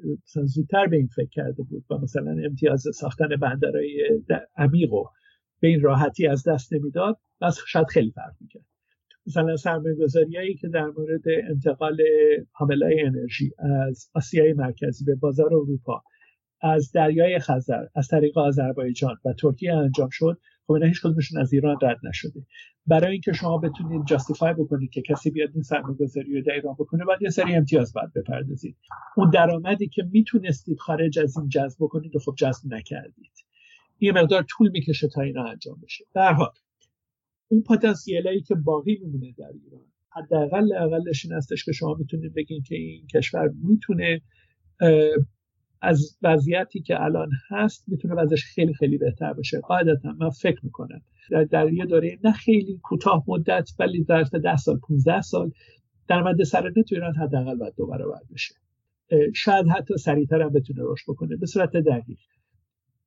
[0.45, 4.21] زودتر به این فکر کرده بود و مثلا امتیاز ساختن بندرهای
[4.57, 5.03] عمیق و
[5.59, 8.70] به این راحتی از دست نمی‌داد بس شاید خیلی فرق می‌کرد.
[9.27, 9.95] مثلا سرمایه
[10.35, 11.97] هایی که در مورد انتقال
[12.51, 13.51] حامله انرژی
[13.89, 16.03] از آسیای مرکزی به بازار اروپا
[16.61, 21.53] از دریای خزر از طریق آذربایجان و ترکیه انجام شد خب اینا هیچ کدومشون از
[21.53, 22.45] ایران رد نشده.
[22.87, 26.73] برای اینکه شما بتونید جاستیفای بکنید که کسی بیاد این سرمایه گذاری رو در ایران
[26.73, 28.77] بکنه بعد یه سری امتیاز باید بپردازید.
[29.17, 33.31] اون درآمدی که می‌تونستید خارج از این جذب بکنید خب جذب نکردید.
[33.97, 36.05] این مقدار طول می‌کشه تا اینا انجام بشه.
[36.13, 36.49] در حال
[37.51, 39.85] اون پتانسیلی که باقی میمونه در ایران.
[40.09, 44.21] حداقل اقلش این هستش که شما می‌تونید بگین که این کشور می‌تونه
[45.81, 51.01] از وضعیتی که الان هست می‌تونه وضعش خیلی خیلی بهتر بشه قاعدتا من فکر می‌کنم.
[51.31, 55.51] در, در یه دوره نه خیلی کوتاه مدت ولی در ده سال 15 سال
[56.07, 58.55] درآمد سرانه تو ایران حداقل باید دو برابر بشه.
[59.35, 62.17] شاید حتی سریعتر هم بتونه رشد بکنه به صورت دقیق.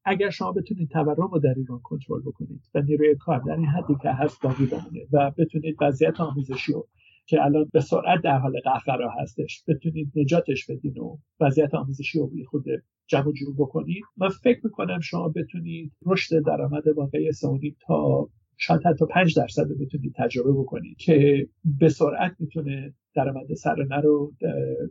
[0.05, 3.95] اگر شما بتونید تورم رو در ایران کنترل بکنید و نیروی کار در این حدی
[4.03, 6.89] که هست باقی بمونه و بتونید وضعیت آموزشی رو
[7.27, 12.31] که الان به سرعت در حال قهقرا هستش بتونید نجاتش بدین و وضعیت آموزشی رو
[12.51, 12.65] خود
[13.07, 14.05] جمع جور بکنید.
[14.17, 19.75] من فکر می‌کنم شما بتونید رشد درآمد واقعی سعودی تا شاید حتی 5 درصد رو
[19.79, 24.33] بتونید تجربه بکنید که به سرعت می‌تونه درآمد سرانه رو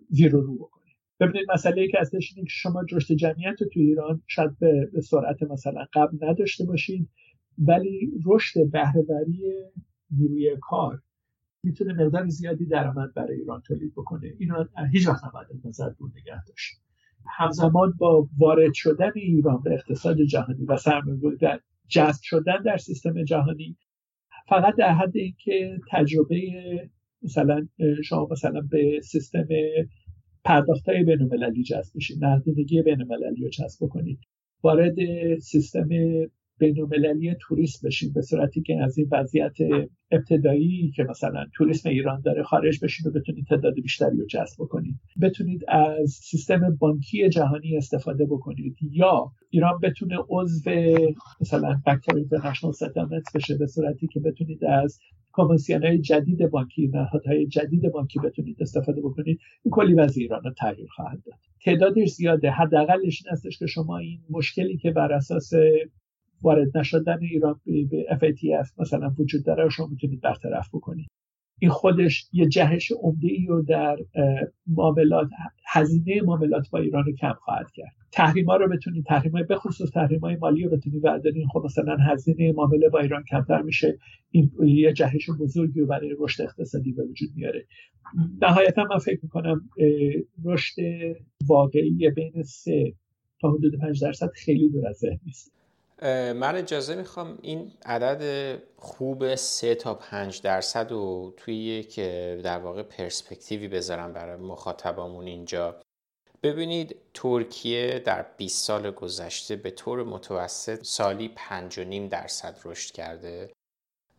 [0.10, 0.83] زیر رو بکنید
[1.20, 5.86] ببینید مسئله که هستش اینه که شما رشد جمعیت تو ایران شاید به سرعت مثلا
[5.94, 7.10] قبل نداشته باشید
[7.58, 9.54] ولی رشد بهرهوری
[10.12, 11.02] نیروی کار
[11.64, 14.34] می‌تونه مقدار زیادی درآمد برای ایران تولید بکنه.
[14.40, 16.82] اینو هیچ وقت نباید نظر دور نگه داشت.
[17.38, 23.78] همزمان با وارد شدن ایران به اقتصاد جهانی و سرمایه‌گذاری جذب شدن در سیستم جهانی
[24.48, 26.40] فقط در حد اینکه تجربه
[27.22, 27.68] مثلا
[28.04, 29.48] شما مثلا به سیستم
[30.44, 34.20] پرداخت های بین المللی جذب بشید نقدینگی بین المللی رو جذب بکنید
[34.64, 34.96] وارد
[35.40, 35.90] سیستم
[36.58, 39.58] بین المللی توریست بشید به صورتی که از این وضعیت
[40.12, 44.96] ابتدایی که مثلا توریسم ایران داره خارج بشید و بتونید تعداد بیشتری رو جذب بکنید
[45.22, 48.76] بتونید از سیستم بانکی جهانی استفاده بکنید.
[48.82, 50.72] یا ایران بتونه عضو
[51.42, 55.00] مثلا فکتور اینترنشنال ستلمنت بشه به صورتی که بتونید از
[55.34, 60.52] کنوانسیون های جدید بانکی نهادهای جدید بانکی بتونید استفاده بکنید این کلی وضع ایران رو
[60.58, 61.36] تغییر خواهد داد.
[61.66, 62.52] تعدادش زیاده.
[62.52, 65.52] حداقلش این هستش که شما این مشکلی که بر اساس
[66.42, 71.08] وارد نشدن ایران به FATF مثلا وجود داره شما می‌تونید برطرف بکنید.
[71.60, 73.98] این خودش یه جهش عمده ای رو در
[74.68, 75.30] معاملات
[75.68, 77.92] هزینه معاملات با ایران رو کم خواهد کرد.
[78.12, 81.48] تحریم ها رو بتونید تحریم های بخصوص تحریم های مالی رو بتونید بردارین.
[81.48, 83.98] خب مثلا هزینه معامله با ایران کمتر میشه.
[84.32, 87.66] این یه جهش بزرگی رو برای رشد اقتصادی به وجود میاره.
[88.42, 89.70] نهایتا من فکر می‌کنم
[90.46, 90.76] رشد
[91.48, 92.94] واقعی بین سه
[93.42, 95.63] تا حدود 5 درصد خیلی دور از ذهن نیست.
[96.34, 102.00] من اجازه می‌خوام این عدد خوب 3 تا 5 درصد رو توی یک
[102.44, 105.76] در واقع پرسپکتیوی بذارم برای مخاطبامون اینجا.
[106.44, 111.36] ببینید ترکیه در 20 سال گذشته به طور متوسط سالی
[111.70, 113.52] 5.5 درصد رشد کرده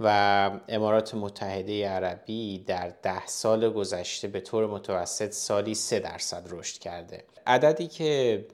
[0.01, 6.79] و امارات متحده عربی در ده سال گذشته به طور متوسط سالی 3 درصد رشد
[6.79, 7.25] کرده.
[7.47, 8.47] عددی که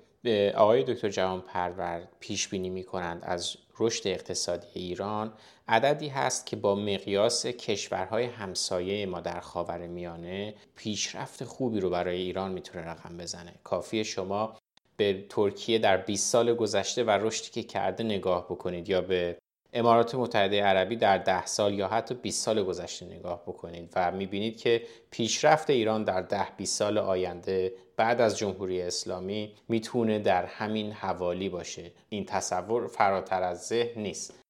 [0.55, 5.33] آقای دکتر جهان پرور پیش بینی می کنند از رشد اقتصادی ایران.
[5.69, 12.17] عددی هست که با مقیاس کشورهای همسایه ما در خاور میانه پیشرفت خوبی رو برای
[12.17, 13.55] ایران می‌تونه رقم بزنه.
[13.65, 14.57] کافی شما
[14.97, 19.39] به ترکیه در 20 سال گذشته و رشدی که کرده نگاه بکنید یا به
[19.73, 24.57] امارات متحده عربی در ده سال یا حتی 20 سال گذشته نگاه بکنید و می‌بینید
[24.57, 30.93] که پیشرفت ایران در ده 20 سال آینده بعد از جمهوری اسلامی می‌تونه در همین
[30.93, 31.93] حوالی باشه.
[32.09, 34.41] این تصور فراتر از ذهن نیست.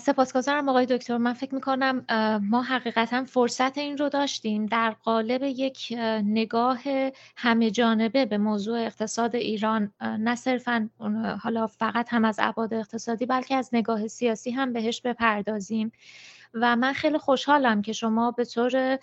[0.00, 1.16] سپاسگزارم آقای دکتر.
[1.16, 2.04] من فکر می‌کنم
[2.42, 4.66] ما حقیقتا فرصت این رو داشتیم.
[4.66, 5.94] در قالب یک
[6.24, 6.80] نگاه
[7.36, 10.90] همه جانبه به موضوع اقتصاد ایران نه صرفا
[11.42, 15.92] حالا فقط هم از ابعاد اقتصادی بلکه از نگاه سیاسی هم بهش بپردازیم.
[16.54, 18.98] و من خیلی خوشحالم که شما به طور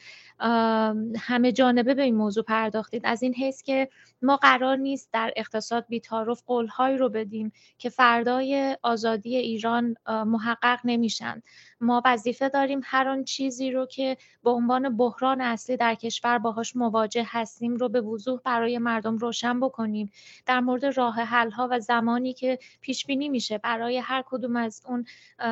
[1.20, 3.02] همه جانبه به این موضوع پرداختید.
[3.06, 3.90] از این حیث که
[4.22, 11.42] ما قرار نیست در اقتصاد بیتارف قولهایی رو بدیم که فردای آزادی ایران محقق نمیشن.
[11.82, 16.76] ما وظیفه داریم هر آن چیزی رو که به عنوان بحران اصلی در کشور باهاش
[16.76, 20.12] مواجه هستیم رو به وضوح برای مردم روشن بکنیم.
[20.46, 24.82] در مورد راه حل ها و زمانی که پیش بینی میشه برای هر کدوم از
[24.86, 25.06] اون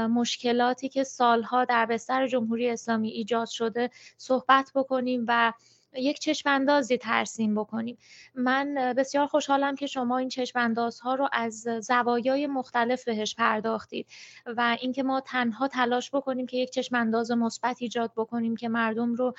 [0.08, 5.54] مشکلاتی که سالها در بستر جمهوری اسلامی ایجاد شده صحبت بکنیم و
[5.94, 7.98] یک چشم اندازی ترسیم بکنیم.
[8.36, 10.74] من بسیار خوشحالم که شما این چشم
[11.04, 14.08] ها رو از زوایای مختلف بهش پرداختید
[14.46, 19.14] و اینکه ما تنها تلاش بکنیم که یک چشم انداز مثبت ایجاد بکنیم که مردم
[19.14, 19.34] رو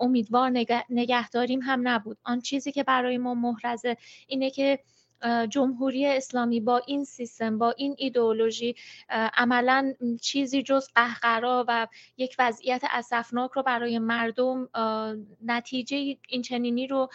[0.00, 0.50] امیدوار
[0.90, 2.18] نگه, داریم هم نبود.
[2.24, 3.96] آن چیزی که برای ما محرزه
[4.26, 4.78] اینه که
[5.50, 8.74] جمهوری اسلامی با این سیستم با این ایدئولوژی
[9.36, 14.68] عملا چیزی جز قهقرا و یک وضعیت اسفناک رو برای مردم
[15.44, 17.08] نتیجه این چنینی رو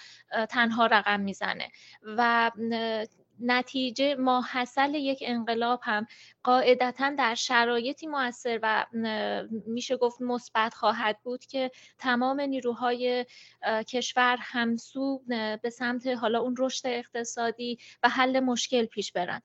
[0.50, 1.68] تنها رقم می‌زنه.
[2.04, 2.52] و
[3.40, 6.08] نتیجه ماحصل یک انقلاب هم
[6.44, 8.86] قاعدتا در شرایطی موثر و
[9.68, 13.26] میشه گفت مثبت خواهد بود که تمام نیروهای
[13.88, 15.22] کشور همسو
[15.62, 19.42] به سمت حالا اون رشد اقتصادی و حل مشکل پیش برن.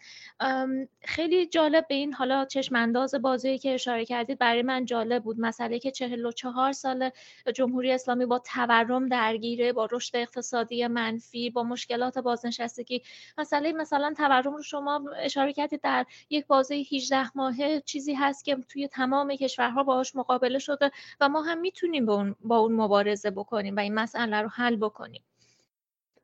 [1.05, 5.41] خیلی جالب به این حالا چشم انداز بازی که اشاره کردید برای من جالب بود.
[5.41, 7.11] مسئله که 44 سال
[7.55, 13.03] جمهوری اسلامی با تورم درگیره با رشد اقتصادی منفی با مشکلات بازنشستگی.
[13.39, 18.57] مسئله مثلا تورم رو شما اشاره کردید در یک بازه 18 ماهه چیزی هست که
[18.57, 23.31] توی تمام کشورها باهاش مقابله شده و ما هم می‌تونیم با اون, با اون مبارزه
[23.31, 25.23] بکنیم و این مسئله رو حل بکنیم.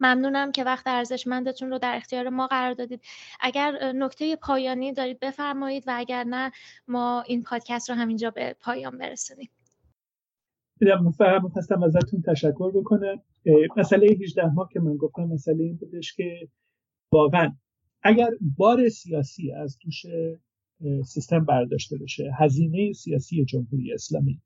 [0.01, 3.01] ممنونم که وقت ارزشمندتون رو در اختیار ما قرار دادید.
[3.41, 6.53] اگر نکته پایانی دارید بفرمایید و اگر نه
[6.89, 9.51] ما این پادکست رو همینجا به پایان برسونیم.
[11.19, 13.23] فهم خواستم ازتون تشکر بکنم.
[13.77, 16.49] مسئله 18 ماه که من گفتم مسئله این بودش که
[17.17, 17.57] واقعا
[18.03, 20.07] اگر بار سیاسی از دوش
[21.05, 24.41] سیستم برداشته بشه هزینه سیاسی جمهوری اسلامی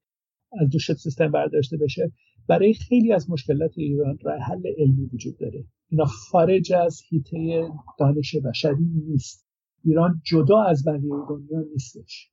[0.61, 2.13] از دوش سیستم برداشته بشه
[2.47, 5.65] برای خیلی از مشکلات ایران راه حل علمی وجود داره.
[5.89, 7.69] اینا خارج از هیته
[7.99, 9.47] دانش بشری نیست.
[9.85, 12.31] ایران جدا از بقیه دنیا نیستش.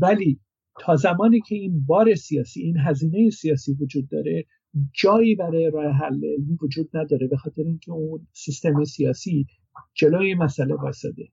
[0.00, 0.40] ولی
[0.80, 4.44] تا زمانی که این بار سیاسی این هزینه سیاسی وجود داره
[4.92, 9.46] جایی برای راه حل علمی وجود نداره به خاطر اینکه اون سیستم سیاسی
[9.94, 11.28] جلوی مسئله واسده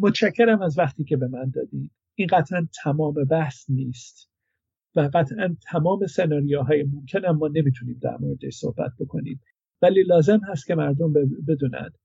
[0.00, 4.30] متشکرم از وقتی که به من دادید این قطعا تمام بحث نیست
[4.96, 9.40] و قطعا تمام سناریوهای ممکن ما نمی‌تونیم در موردش صحبت بکنیم.
[9.82, 11.12] ولی لازم هست که مردم
[11.48, 11.98] بدونند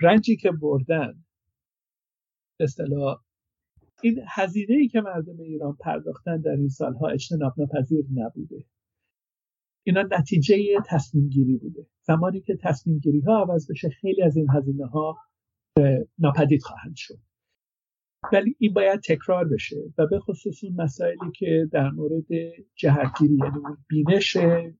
[0.00, 1.24] رنجی که بردن
[2.60, 3.22] اصطلاح
[4.02, 8.64] این هزینه ای که مردم ایران پرداختن در این سالها اجتناب ناپذیر نبوده.
[9.86, 11.86] اینا نتیجه تصمیم گیری بوده.
[12.02, 15.16] زمانی که تصمیم گیری ها عوض بشه خیلی از این هزینه ها
[16.18, 17.18] ناپدید خواهند شد.
[18.32, 22.26] ولی این باید تکرار بشه و به خصوص اون مسائلی که در مورد
[22.74, 24.36] جهتگیری یعنی بینش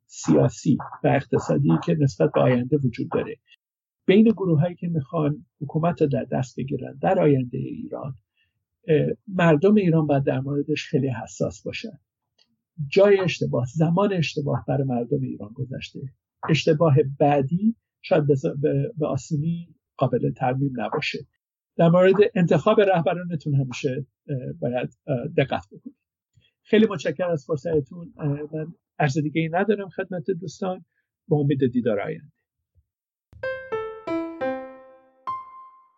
[0.06, 3.36] سیاسی و اقتصادی که نسبت به آینده وجود داره.
[4.06, 8.14] بین گروه هایی که می‌خوان حکومت رو در دست بگیرن در آینده ایران
[9.28, 11.98] مردم ایران باید در موردش خیلی حساس باشن.
[12.88, 16.00] جای اشتباه زمان اشتباه برای مردم ایران گذشته.
[16.50, 18.24] اشتباه بعدی شاید
[18.98, 21.18] به آسونی قابل ترمیم نباشه.
[21.76, 24.06] در مورد انتخاب رهبرانتون همیشه
[24.60, 24.98] باید
[25.36, 25.96] دقت بکنید.
[26.62, 28.12] خیلی متشکرم از فرصتتون.
[28.52, 28.66] من
[28.98, 30.84] عرض دیگه ای ندارم خدمت دوستان.
[31.28, 32.32] با امید دیدار آینده.